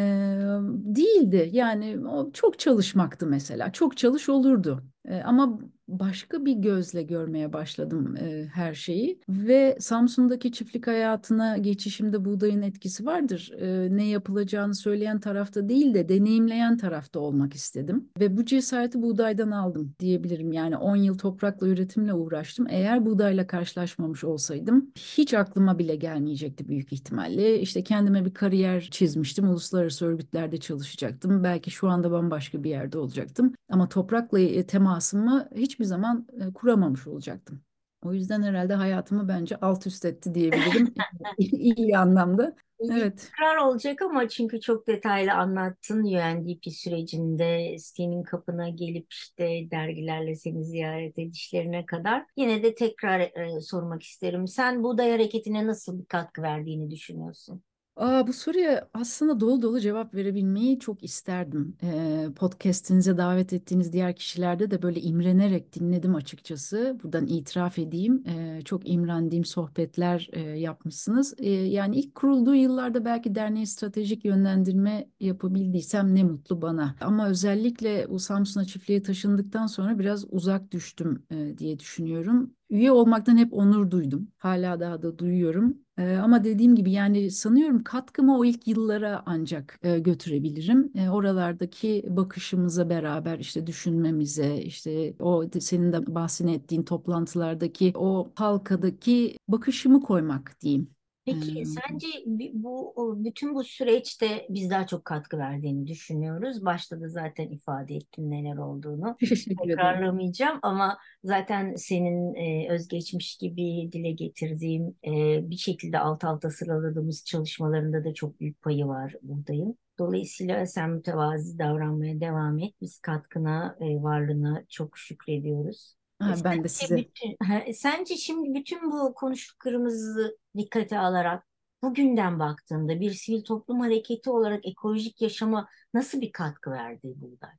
değildi. 0.71 1.49
Yani 1.53 1.97
çok 2.33 2.59
çalışmaktı 2.59 3.27
mesela. 3.27 3.71
Çok 3.71 3.97
çalış 3.97 4.29
olurdu. 4.29 4.83
E, 5.05 5.21
ama 5.21 5.59
başka 5.87 6.45
bir 6.45 6.53
gözle 6.53 7.03
görmeye 7.03 7.53
başladım 7.53 8.15
e, 8.21 8.45
her 8.53 8.73
şeyi 8.73 9.19
ve 9.29 9.77
Samsun'daki 9.79 10.51
çiftlik 10.51 10.87
hayatına 10.87 11.57
geçişimde 11.57 12.25
buğdayın 12.25 12.61
etkisi 12.61 13.05
vardır. 13.05 13.51
E, 13.59 13.95
ne 13.97 14.05
yapılacağını 14.05 14.75
söyleyen 14.75 15.19
tarafta 15.19 15.69
değil 15.69 15.93
de 15.93 16.09
deneyimleyen 16.09 16.77
tarafta 16.77 17.19
olmak 17.19 17.53
istedim 17.53 18.09
ve 18.19 18.37
bu 18.37 18.45
cesareti 18.45 19.01
buğdaydan 19.01 19.51
aldım 19.51 19.93
diyebilirim. 19.99 20.51
Yani 20.51 20.77
10 20.77 20.95
yıl 20.95 21.17
toprakla 21.17 21.67
üretimle 21.67 22.13
uğraştım. 22.13 22.67
Eğer 22.69 23.05
buğdayla 23.05 23.47
karşılaşmamış 23.47 24.23
olsaydım 24.23 24.91
hiç 24.95 25.33
aklıma 25.33 25.79
bile 25.79 25.95
gelmeyecekti 25.95 26.67
büyük 26.67 26.93
ihtimalle. 26.93 27.59
İşte 27.59 27.83
kendime 27.83 28.25
bir 28.25 28.33
kariyer 28.33 28.87
çizmiştim. 28.91 29.49
Uluslararası 29.49 30.05
örgütlerde 30.05 30.57
çalışacaktım. 30.57 31.43
Belki 31.43 31.71
şu 31.71 31.87
anda 31.87 32.11
bambaşka 32.11 32.63
bir 32.63 32.69
yerde 32.69 32.97
olacaktım. 32.97 33.53
Ama 33.69 33.89
toprakla 33.89 34.37
temasımı 34.67 35.49
hiçbir 35.77 35.85
zaman 35.85 36.27
e, 36.41 36.53
kuramamış 36.53 37.07
olacaktım. 37.07 37.61
O 38.01 38.13
yüzden 38.13 38.43
herhalde 38.43 38.73
hayatımı 38.73 39.27
bence 39.27 39.55
alt 39.55 39.87
üst 39.87 40.05
etti 40.05 40.35
diyebilirim. 40.35 40.93
İyi, 41.37 41.75
iyi 41.75 41.97
anlamda. 41.97 42.55
Evet. 42.91 43.17
tekrar 43.17 43.57
olacak 43.57 44.01
ama 44.01 44.27
çünkü 44.27 44.61
çok 44.61 44.87
detaylı 44.87 45.33
anlattın 45.33 46.03
UNDP 46.03 46.71
sürecinde 46.71 47.75
senin 47.79 48.23
kapına 48.23 48.69
gelip 48.69 49.13
işte 49.13 49.71
dergilerle 49.71 50.35
seni 50.35 50.65
ziyaret 50.65 51.19
edişlerine 51.19 51.85
kadar. 51.85 52.25
Yine 52.37 52.63
de 52.63 52.75
tekrar 52.75 53.19
e, 53.19 53.61
sormak 53.61 54.03
isterim. 54.03 54.47
Sen 54.47 54.83
Buğday 54.83 55.11
Hareketi'ne 55.11 55.67
nasıl 55.67 55.99
bir 55.99 56.05
katkı 56.05 56.41
verdiğini 56.41 56.91
düşünüyorsun? 56.91 57.63
Aa, 57.97 58.27
bu 58.27 58.33
soruya 58.33 58.89
aslında 58.93 59.39
dolu 59.39 59.61
dolu 59.61 59.79
cevap 59.79 60.13
verebilmeyi 60.15 60.79
çok 60.79 61.03
isterdim. 61.03 61.77
Ee, 61.83 62.27
podcast'inize 62.35 63.17
davet 63.17 63.53
ettiğiniz 63.53 63.93
diğer 63.93 64.15
kişilerde 64.15 64.71
de 64.71 64.81
böyle 64.81 65.01
imrenerek 65.01 65.73
dinledim 65.75 66.15
açıkçası. 66.15 66.97
Buradan 67.03 67.27
itiraf 67.27 67.79
edeyim. 67.79 68.23
Ee, 68.27 68.61
çok 68.65 68.89
imrendiğim 68.89 69.45
sohbetler 69.45 70.29
e, 70.33 70.39
yapmışsınız. 70.41 71.33
Ee, 71.37 71.49
yani 71.49 71.95
ilk 71.99 72.15
kurulduğu 72.15 72.55
yıllarda 72.55 73.05
belki 73.05 73.35
derneği 73.35 73.67
stratejik 73.67 74.25
yönlendirme 74.25 75.09
yapabildiysem 75.19 76.15
ne 76.15 76.23
mutlu 76.23 76.61
bana. 76.61 76.95
Ama 77.01 77.27
özellikle 77.29 78.09
bu 78.09 78.19
Samsun'a 78.19 78.65
çiftliğe 78.65 79.03
taşındıktan 79.03 79.67
sonra 79.67 79.99
biraz 79.99 80.25
uzak 80.33 80.71
düştüm 80.71 81.23
e, 81.31 81.57
diye 81.57 81.79
düşünüyorum. 81.79 82.53
Üye 82.69 82.91
olmaktan 82.91 83.37
hep 83.37 83.53
onur 83.53 83.91
duydum. 83.91 84.27
Hala 84.37 84.79
daha 84.79 85.01
da 85.01 85.17
duyuyorum. 85.17 85.86
Ama 85.97 86.43
dediğim 86.43 86.75
gibi 86.75 86.91
yani 86.91 87.31
sanıyorum 87.31 87.83
katkımı 87.83 88.37
o 88.37 88.45
ilk 88.45 88.67
yıllara 88.67 89.23
ancak 89.25 89.79
götürebilirim. 89.99 90.93
Oralardaki 91.11 92.03
bakışımıza 92.09 92.89
beraber 92.89 93.39
işte 93.39 93.67
düşünmemize, 93.67 94.57
işte 94.61 95.13
o 95.19 95.45
senin 95.59 95.93
de 95.93 96.15
bahsini 96.15 96.53
ettiğin 96.53 96.83
toplantılardaki 96.83 97.93
o 97.95 98.31
halkadaki 98.35 99.37
bakışımı 99.47 100.01
koymak 100.01 100.61
diyeyim. 100.61 100.96
Peki 101.27 101.65
sence 101.65 102.07
bu 102.53 102.93
bütün 103.23 103.55
bu 103.55 103.63
süreçte 103.63 104.45
biz 104.49 104.69
daha 104.69 104.87
çok 104.87 105.05
katkı 105.05 105.37
verdiğini 105.37 105.87
düşünüyoruz. 105.87 106.65
Başta 106.65 107.01
da 107.01 107.09
zaten 107.09 107.49
ifade 107.49 107.95
ettin 107.95 108.31
neler 108.31 108.57
olduğunu. 108.57 109.17
Tekrarlamayacağım 109.63 110.59
ama 110.61 110.97
zaten 111.23 111.75
senin 111.75 112.35
e, 112.35 112.69
özgeçmiş 112.69 113.37
gibi 113.37 113.89
dile 113.91 114.11
getirdiğim 114.11 114.95
e, 115.05 115.39
bir 115.49 115.57
şekilde 115.57 115.99
alt 115.99 116.23
alta 116.23 116.49
sıraladığımız 116.49 117.25
çalışmalarında 117.25 118.05
da 118.05 118.13
çok 118.13 118.39
büyük 118.39 118.61
payı 118.61 118.85
var 118.85 119.13
buradayım. 119.21 119.77
Dolayısıyla 119.99 120.65
sen 120.65 120.89
mütevazi 120.89 121.59
davranmaya 121.59 122.19
devam 122.19 122.59
et. 122.59 122.73
Biz 122.81 122.99
katkına, 122.99 123.77
e, 123.81 123.85
varlığına 124.03 124.63
çok 124.69 124.97
şükrediyoruz. 124.97 125.95
Ha, 126.19 126.35
ben 126.43 126.63
de 126.63 126.67
size 126.67 126.97
bütün, 126.97 127.37
ha, 127.43 127.61
sence 127.73 128.17
şimdi 128.17 128.59
bütün 128.59 128.91
bu 128.91 129.13
konuştuklarımızı 129.13 130.37
dikkate 130.57 130.99
alarak 130.99 131.43
bugünden 131.83 132.39
baktığında 132.39 132.99
bir 132.99 133.11
sivil 133.11 133.43
toplum 133.43 133.79
hareketi 133.79 134.29
olarak 134.29 134.65
ekolojik 134.65 135.21
yaşama 135.21 135.67
nasıl 135.93 136.21
bir 136.21 136.31
katkı 136.31 136.71
verdi 136.71 137.13
Buğday? 137.15 137.51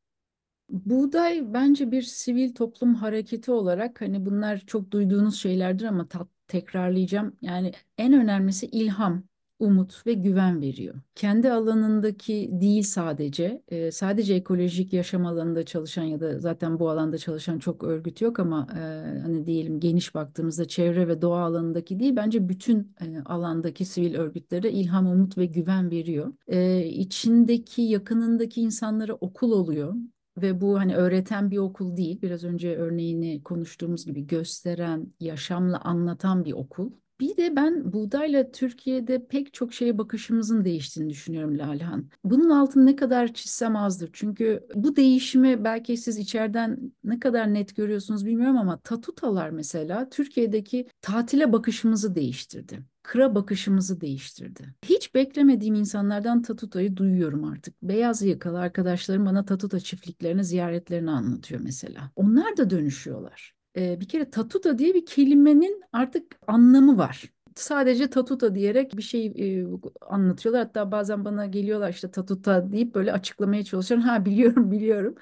Buğday 0.68 1.54
bence 1.54 1.90
bir 1.90 2.02
sivil 2.02 2.54
toplum 2.54 2.94
hareketi 2.94 3.52
olarak 3.52 4.00
hani 4.00 4.26
bunlar 4.26 4.58
çok 4.66 4.90
duyduğunuz 4.90 5.40
şeylerdir 5.40 5.84
ama 5.84 6.06
tekrarlayacağım. 6.48 7.36
Yani 7.42 7.72
en 7.98 8.12
önemlisi 8.12 8.66
ilham, 8.66 9.24
umut 9.58 10.06
ve 10.06 10.12
güven 10.12 10.60
veriyor. 10.60 10.94
Kendi 11.14 11.52
alanındaki 11.52 12.50
değil 12.52 12.82
sadece, 12.82 13.62
e, 13.68 13.90
sadece 13.90 14.34
ekolojik 14.34 14.92
yaşam 14.92 15.26
alanında 15.26 15.64
çalışan 15.64 16.02
ya 16.04 16.20
da 16.20 16.38
zaten 16.38 16.78
bu 16.78 16.90
alanda 16.90 17.18
çalışan 17.18 17.58
çok 17.58 17.84
örgüt 17.84 18.20
yok 18.20 18.38
ama 18.40 18.66
e, 18.72 18.80
hani 19.22 19.46
diyelim 19.46 19.80
geniş 19.80 20.14
baktığımızda 20.14 20.68
çevre 20.68 21.08
ve 21.08 21.22
doğa 21.22 21.40
alanındaki 21.40 22.00
değil 22.00 22.16
bence 22.16 22.48
bütün 22.48 22.94
e, 23.00 23.20
alandaki 23.24 23.84
sivil 23.84 24.14
örgütlere 24.14 24.70
ilham, 24.70 25.06
umut 25.06 25.38
ve 25.38 25.46
güven 25.46 25.90
veriyor. 25.90 26.32
E, 26.46 26.86
içindeki, 26.86 27.82
yakınındaki 27.82 28.60
insanlara 28.60 29.14
okul 29.14 29.52
oluyor. 29.52 29.94
Ve 30.42 30.60
bu 30.60 30.78
hani 30.78 30.96
öğreten 30.96 31.50
bir 31.50 31.58
okul 31.58 31.96
değil. 31.96 32.22
Biraz 32.22 32.44
önce 32.44 32.76
örneğini 32.76 33.42
konuştuğumuz 33.42 34.06
gibi 34.06 34.26
gösteren, 34.26 35.12
yaşamla 35.20 35.80
anlatan 35.80 36.44
bir 36.44 36.52
okul. 36.52 36.92
Bir 37.20 37.36
de 37.36 37.56
ben 37.56 37.92
buğdayla 37.92 38.50
Türkiye'de 38.52 39.26
pek 39.26 39.54
çok 39.54 39.74
şeye 39.74 39.98
bakışımızın 39.98 40.64
değiştiğini 40.64 41.10
düşünüyorum 41.10 41.58
Lalehan. 41.58 42.08
Bunun 42.24 42.50
altını 42.50 42.86
ne 42.86 42.96
kadar 42.96 43.34
çizsem 43.34 43.76
azdır. 43.76 44.10
Çünkü 44.12 44.66
bu 44.74 44.96
değişimi 44.96 45.64
belki 45.64 45.96
siz 45.96 46.18
içeriden 46.18 46.92
ne 47.04 47.20
kadar 47.20 47.54
net 47.54 47.76
görüyorsunuz 47.76 48.26
bilmiyorum 48.26 48.56
ama 48.56 48.78
tatutalar 48.78 49.50
mesela 49.50 50.08
Türkiye'deki 50.10 50.86
tatile 51.02 51.52
bakışımızı 51.52 52.14
değiştirdi 52.14 52.82
kıra 53.08 53.34
bakışımızı 53.34 54.00
değiştirdi. 54.00 54.74
Hiç 54.84 55.14
beklemediğim 55.14 55.74
insanlardan 55.74 56.42
Tatuta'yı 56.42 56.96
duyuyorum 56.96 57.44
artık. 57.44 57.82
Beyaz 57.82 58.22
yakalı 58.22 58.60
arkadaşlarım 58.60 59.26
bana 59.26 59.44
Tatuta 59.44 59.80
çiftliklerini 59.80 60.44
ziyaretlerini 60.44 61.10
anlatıyor 61.10 61.60
mesela. 61.60 62.10
Onlar 62.16 62.56
da 62.56 62.70
dönüşüyorlar. 62.70 63.57
Ee, 63.78 64.00
bir 64.00 64.08
kere 64.08 64.30
Tatuta 64.30 64.78
diye 64.78 64.94
bir 64.94 65.06
kelimenin 65.06 65.82
artık 65.92 66.36
anlamı 66.46 66.98
var 66.98 67.24
sadece 67.56 68.10
tatuta 68.10 68.54
diyerek 68.54 68.96
bir 68.96 69.02
şey 69.02 69.26
e, 69.62 69.66
anlatıyorlar. 70.00 70.62
Hatta 70.66 70.92
bazen 70.92 71.24
bana 71.24 71.46
geliyorlar 71.46 71.90
işte 71.90 72.10
tatuta 72.10 72.72
deyip 72.72 72.94
böyle 72.94 73.12
açıklamaya 73.12 73.64
çalışıyorum. 73.64 74.06
Ha 74.06 74.24
biliyorum 74.24 74.70
biliyorum. 74.72 75.14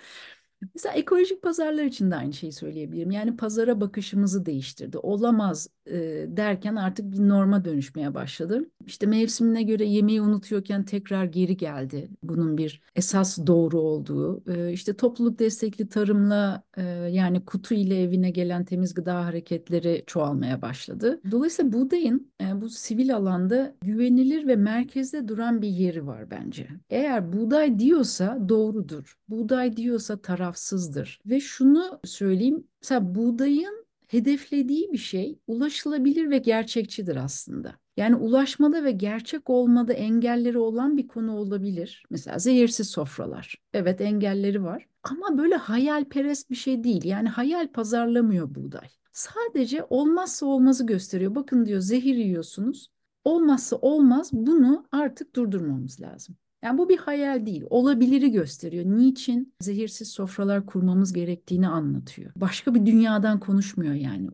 Mesela 0.75 0.95
ekolojik 0.95 1.43
pazarlar 1.43 1.85
için 1.85 2.11
de 2.11 2.17
aynı 2.17 2.33
şeyi 2.33 2.53
söyleyebilirim. 2.53 3.11
Yani 3.11 3.37
pazara 3.37 3.81
bakışımızı 3.81 4.47
değiştirdi. 4.47 4.99
Olamaz 4.99 5.69
e, 5.87 6.27
derken 6.29 6.77
artık 6.77 7.13
bir 7.13 7.29
norma 7.29 7.65
dönüşmeye 7.65 8.15
başladı. 8.15 8.71
İşte 8.87 9.07
mevsimine 9.07 9.63
göre 9.63 9.85
yemeği 9.85 10.21
unutuyorken 10.21 10.85
tekrar 10.85 11.25
geri 11.25 11.57
geldi. 11.57 12.09
Bunun 12.23 12.59
bir 12.59 12.83
esas 12.97 13.47
doğru 13.47 13.81
olduğu. 13.81 14.43
E, 14.53 14.73
işte 14.73 14.97
topluluk 14.97 15.39
destekli 15.39 15.89
tarımla 15.89 16.63
e, 16.77 16.83
yani 17.11 17.45
kutu 17.45 17.75
ile 17.75 18.03
evine 18.03 18.31
gelen 18.31 18.65
temiz 18.65 18.95
gıda 18.95 19.25
hareketleri 19.25 20.05
çoğalmaya 20.07 20.63
başladı. 20.63 21.21
Dolayısıyla 21.31 21.73
buğdayın 21.73 22.33
e, 22.43 22.61
bu 22.61 22.69
sivil 22.69 23.17
alanda 23.17 23.75
güvenilir 23.81 24.47
ve 24.47 24.57
merkezde 24.57 25.29
duran 25.29 25.63
bir 25.63 25.69
yeri 25.69 26.07
var 26.07 26.31
bence. 26.31 26.69
Eğer 26.91 27.33
buğday 27.33 27.79
diyorsa 27.79 28.39
doğrudur. 28.49 29.17
Buğday 29.29 29.77
diyorsa 29.77 30.17
tarafsızdır. 30.47 31.21
Ve 31.27 31.41
şunu 31.41 32.01
söyleyeyim. 32.05 32.67
Mesela 32.83 33.15
buğdayın 33.15 33.87
hedeflediği 34.07 34.93
bir 34.93 34.99
şey 34.99 35.39
ulaşılabilir 35.47 36.31
ve 36.31 36.39
gerçekçidir 36.39 37.17
aslında. 37.17 37.75
Yani 37.97 38.17
ulaşmada 38.17 38.85
ve 38.85 38.91
gerçek 38.91 39.51
olmada 39.51 39.93
engelleri 39.93 40.59
olan 40.59 40.97
bir 40.97 41.09
konu 41.09 41.37
olabilir. 41.37 42.05
Mesela 42.11 42.39
zehirsiz 42.39 42.91
sofralar. 42.91 43.55
Evet 43.73 44.01
engelleri 44.01 44.65
var 44.65 44.87
ama 45.03 45.39
böyle 45.39 45.57
hayalperest 45.57 46.51
bir 46.51 46.57
şey 46.57 46.85
değil. 46.85 47.05
Yani 47.05 47.29
hayal 47.29 47.69
pazarlamıyor 47.73 48.55
buğday. 48.55 48.89
Sadece 49.13 49.85
olmazsa 49.91 50.47
olmazı 50.47 50.87
gösteriyor. 50.87 51.35
Bakın 51.35 51.67
diyor 51.67 51.81
zehir 51.81 52.17
yiyorsunuz. 52.17 52.89
Olmazsa 53.25 53.77
olmaz 53.77 54.31
bunu 54.33 54.87
artık 54.93 55.37
durdurmamız 55.37 56.01
lazım. 56.01 56.37
Yani 56.67 56.79
bu 56.79 56.89
bir 56.89 56.99
hayal 56.99 57.47
değil, 57.47 57.65
olabiliri 57.71 58.31
gösteriyor. 58.31 58.85
Niçin 58.85 59.55
zehirsiz 59.61 60.09
sofralar 60.09 60.67
kurmamız 60.67 61.13
gerektiğini 61.13 61.69
anlatıyor. 61.69 62.33
Başka 62.37 62.75
bir 62.75 62.87
dünyadan 62.87 63.41
konuşmuyor 63.41 63.95
yani. 63.95 64.29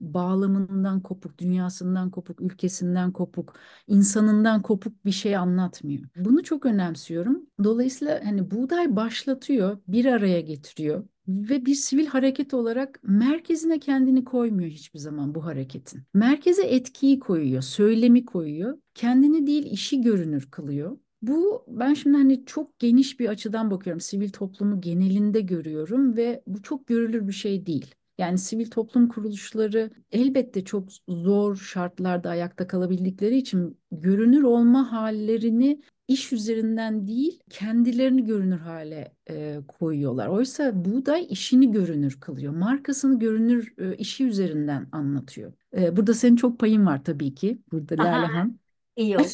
Bağlamından 0.00 1.00
kopuk, 1.00 1.38
dünyasından 1.38 2.10
kopuk, 2.10 2.40
ülkesinden 2.40 3.12
kopuk, 3.12 3.54
insanından 3.86 4.62
kopuk 4.62 5.04
bir 5.04 5.10
şey 5.12 5.36
anlatmıyor. 5.36 6.08
Bunu 6.16 6.42
çok 6.42 6.66
önemsiyorum. 6.66 7.46
Dolayısıyla 7.64 8.20
hani 8.24 8.50
buğday 8.50 8.96
başlatıyor, 8.96 9.78
bir 9.88 10.04
araya 10.04 10.40
getiriyor 10.40 11.04
ve 11.28 11.66
bir 11.66 11.74
sivil 11.74 12.06
hareket 12.06 12.54
olarak 12.54 13.00
merkezine 13.02 13.78
kendini 13.78 14.24
koymuyor 14.24 14.70
hiçbir 14.70 14.98
zaman 14.98 15.34
bu 15.34 15.44
hareketin. 15.44 16.02
Merkeze 16.14 16.62
etkiyi 16.62 17.18
koyuyor, 17.18 17.62
söylemi 17.62 18.24
koyuyor. 18.24 18.78
Kendini 18.94 19.46
değil 19.46 19.66
işi 19.70 20.00
görünür 20.00 20.48
kılıyor. 20.50 20.98
Bu 21.22 21.64
ben 21.68 21.94
şimdi 21.94 22.16
hani 22.16 22.44
çok 22.44 22.78
geniş 22.78 23.20
bir 23.20 23.28
açıdan 23.28 23.70
bakıyorum. 23.70 24.00
Sivil 24.00 24.30
toplumu 24.30 24.80
genelinde 24.80 25.40
görüyorum 25.40 26.16
ve 26.16 26.42
bu 26.46 26.62
çok 26.62 26.86
görülür 26.86 27.28
bir 27.28 27.32
şey 27.32 27.66
değil. 27.66 27.94
Yani 28.18 28.38
sivil 28.38 28.70
toplum 28.70 29.08
kuruluşları 29.08 29.90
elbette 30.12 30.64
çok 30.64 30.88
zor 31.08 31.56
şartlarda 31.56 32.30
ayakta 32.30 32.66
kalabildikleri 32.66 33.36
için 33.36 33.78
görünür 33.92 34.42
olma 34.42 34.92
hallerini 34.92 35.82
iş 36.08 36.32
üzerinden 36.32 37.06
değil 37.06 37.40
kendilerini 37.50 38.24
görünür 38.24 38.58
hale 38.58 39.14
e, 39.30 39.60
koyuyorlar. 39.68 40.28
Oysa 40.28 40.84
buğday 40.84 41.26
işini 41.30 41.72
görünür 41.72 42.20
kılıyor. 42.20 42.52
Markasını 42.52 43.18
görünür 43.18 43.74
e, 43.78 43.96
işi 43.96 44.24
üzerinden 44.26 44.88
anlatıyor. 44.92 45.52
E, 45.76 45.96
burada 45.96 46.14
senin 46.14 46.36
çok 46.36 46.58
payın 46.58 46.86
var 46.86 47.04
tabii 47.04 47.34
ki. 47.34 47.58
Burada 47.72 47.94
Lalehan. 48.02 48.58
İyi 48.96 49.16
oldu. 49.18 49.26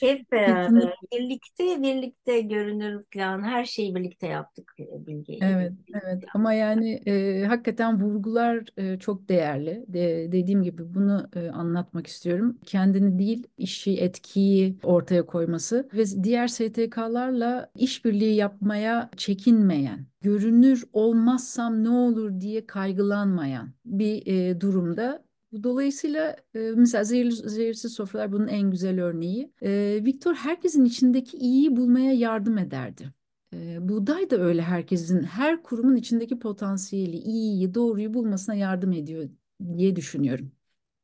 Hep 0.00 0.32
beraber, 0.32 0.94
birlikte 1.12 1.82
birlikte 1.82 2.40
görünür 2.40 3.04
plan, 3.04 3.42
her 3.42 3.64
şeyi 3.64 3.94
birlikte 3.94 4.26
yaptık 4.26 4.72
e, 4.78 5.06
Bilge. 5.06 5.38
Evet, 5.40 5.72
evet. 5.94 6.24
Ama 6.34 6.52
yani 6.52 7.02
e, 7.06 7.44
hakikaten 7.44 8.00
vurgular 8.00 8.64
e, 8.76 8.98
çok 8.98 9.28
değerli. 9.28 9.84
De, 9.88 10.32
dediğim 10.32 10.62
gibi 10.62 10.94
bunu 10.94 11.28
e, 11.36 11.48
anlatmak 11.48 12.06
istiyorum. 12.06 12.58
Kendini 12.66 13.18
değil, 13.18 13.46
işi, 13.58 13.96
etkiyi 13.96 14.76
ortaya 14.82 15.26
koyması 15.26 15.88
ve 15.94 16.04
diğer 16.24 16.48
STK'larla 16.48 17.70
işbirliği 17.74 18.34
yapmaya 18.34 19.10
çekinmeyen, 19.16 20.06
görünür 20.20 20.84
olmazsam 20.92 21.84
ne 21.84 21.90
olur 21.90 22.40
diye 22.40 22.66
kaygılanmayan 22.66 23.72
bir 23.84 24.26
e, 24.26 24.60
durumda 24.60 25.25
Dolayısıyla 25.62 26.36
e, 26.54 26.58
mesela 26.76 27.04
zehirli, 27.04 27.32
zehirsiz 27.32 27.92
sofralar 27.92 28.32
bunun 28.32 28.48
en 28.48 28.70
güzel 28.70 29.02
örneği. 29.02 29.52
E, 29.62 30.00
Viktor 30.04 30.34
herkesin 30.34 30.84
içindeki 30.84 31.36
iyiyi 31.36 31.76
bulmaya 31.76 32.12
yardım 32.12 32.58
ederdi. 32.58 33.12
E, 33.54 33.88
buğday 33.88 34.30
da 34.30 34.36
öyle 34.36 34.62
herkesin, 34.62 35.22
her 35.22 35.62
kurumun 35.62 35.96
içindeki 35.96 36.38
potansiyeli, 36.38 37.16
iyiyi, 37.16 37.74
doğruyu 37.74 38.14
bulmasına 38.14 38.54
yardım 38.54 38.92
ediyor 38.92 39.28
diye 39.76 39.96
düşünüyorum. 39.96 40.52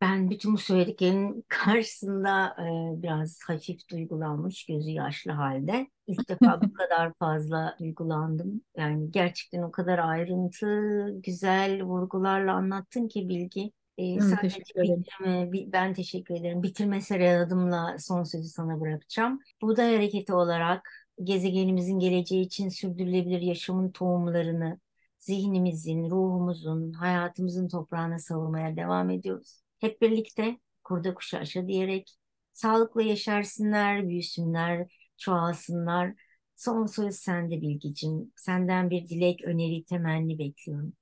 Ben 0.01 0.31
bütün 0.31 0.55
bu 0.55 0.59
söylediklerin 0.59 1.45
karşısında 1.49 2.57
e, 2.99 3.03
biraz 3.03 3.39
hafif 3.47 3.89
duygulanmış, 3.91 4.67
gözü 4.67 4.91
yaşlı 4.91 5.33
halde. 5.33 5.87
İlk 6.07 6.29
defa 6.29 6.63
bu 6.63 6.73
kadar 6.73 7.13
fazla 7.19 7.77
duygulandım. 7.81 8.63
Yani 8.77 9.11
gerçekten 9.11 9.63
o 9.63 9.71
kadar 9.71 9.99
ayrıntı, 9.99 10.67
güzel 11.23 11.83
vurgularla 11.83 12.53
anlattın 12.55 13.09
ki 13.09 13.29
Bilgi. 13.29 13.73
E, 13.99 14.21
Hı, 14.21 14.21
sadece 14.21 14.57
teşekkür 14.59 14.81
ederim. 14.81 15.07
bitirme, 15.07 15.53
bi- 15.53 15.73
ben 15.73 15.95
teşekkür 15.95 16.35
ederim. 16.35 16.63
Bitirme 16.63 17.01
serenadımla 17.01 17.97
son 17.99 18.23
sözü 18.25 18.49
sana 18.49 18.81
bırakacağım. 18.81 19.41
Buğday 19.63 19.95
Hareketi 19.95 20.33
olarak 20.35 20.89
gezegenimizin 21.25 21.99
geleceği 21.99 22.43
için 22.47 22.69
sürdürülebilir 22.69 23.41
yaşamın 23.41 23.91
tohumlarını 23.91 24.81
zihnimizin, 25.19 26.11
ruhumuzun, 26.11 26.93
hayatımızın 26.93 27.69
toprağına 27.69 28.19
savurmaya 28.19 28.77
devam 28.77 29.11
ediyoruz. 29.11 29.61
Hep 29.81 30.03
birlikte 30.03 30.59
kurda 30.85 31.15
kuşa 31.15 31.39
aşa 31.39 31.67
diyerek 31.69 32.17
sağlıklı 32.53 33.03
yaşarsınlar, 33.03 34.09
büyüsünler, 34.09 34.93
çoğalsınlar. 35.19 36.15
Son 36.57 36.87
söz 36.87 37.15
sende 37.17 37.61
Bilgicim. 37.61 38.33
Senden 38.37 38.91
bir 38.91 39.09
dilek, 39.09 39.45
öneri, 39.45 39.85
temenni 39.85 40.39
bekliyorum. 40.39 40.93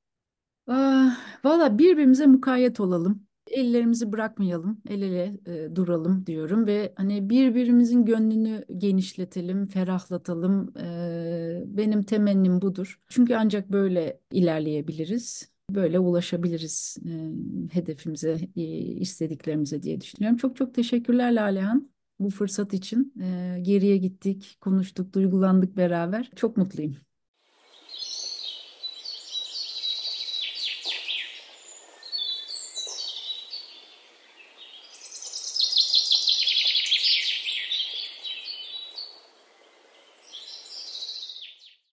Ah, 0.72 1.16
valla 1.44 1.78
birbirimize 1.78 2.26
mukayyet 2.26 2.80
olalım. 2.80 3.26
Ellerimizi 3.50 4.12
bırakmayalım, 4.12 4.82
el 4.88 5.02
ele 5.02 5.38
e, 5.46 5.76
duralım 5.76 6.26
diyorum 6.26 6.66
ve 6.66 6.92
hani 6.96 7.30
birbirimizin 7.30 8.04
gönlünü 8.04 8.64
genişletelim, 8.78 9.66
ferahlatalım. 9.68 10.72
E, 10.78 11.62
benim 11.66 12.02
temennim 12.02 12.60
budur. 12.62 13.00
Çünkü 13.08 13.34
ancak 13.34 13.72
böyle 13.72 14.20
ilerleyebiliriz, 14.32 15.50
böyle 15.70 15.98
ulaşabiliriz 15.98 16.96
e, 17.06 17.74
hedefimize, 17.74 18.38
e, 18.56 18.62
istediklerimize 18.78 19.82
diye 19.82 20.00
düşünüyorum. 20.00 20.36
Çok 20.38 20.56
çok 20.56 20.74
teşekkürler 20.74 21.32
Lalehan 21.32 21.90
bu 22.20 22.30
fırsat 22.30 22.74
için. 22.74 23.14
E, 23.22 23.58
geriye 23.62 23.96
gittik, 23.96 24.56
konuştuk, 24.60 25.12
duygulandık 25.14 25.76
beraber. 25.76 26.30
Çok 26.36 26.56
mutluyum. 26.56 27.09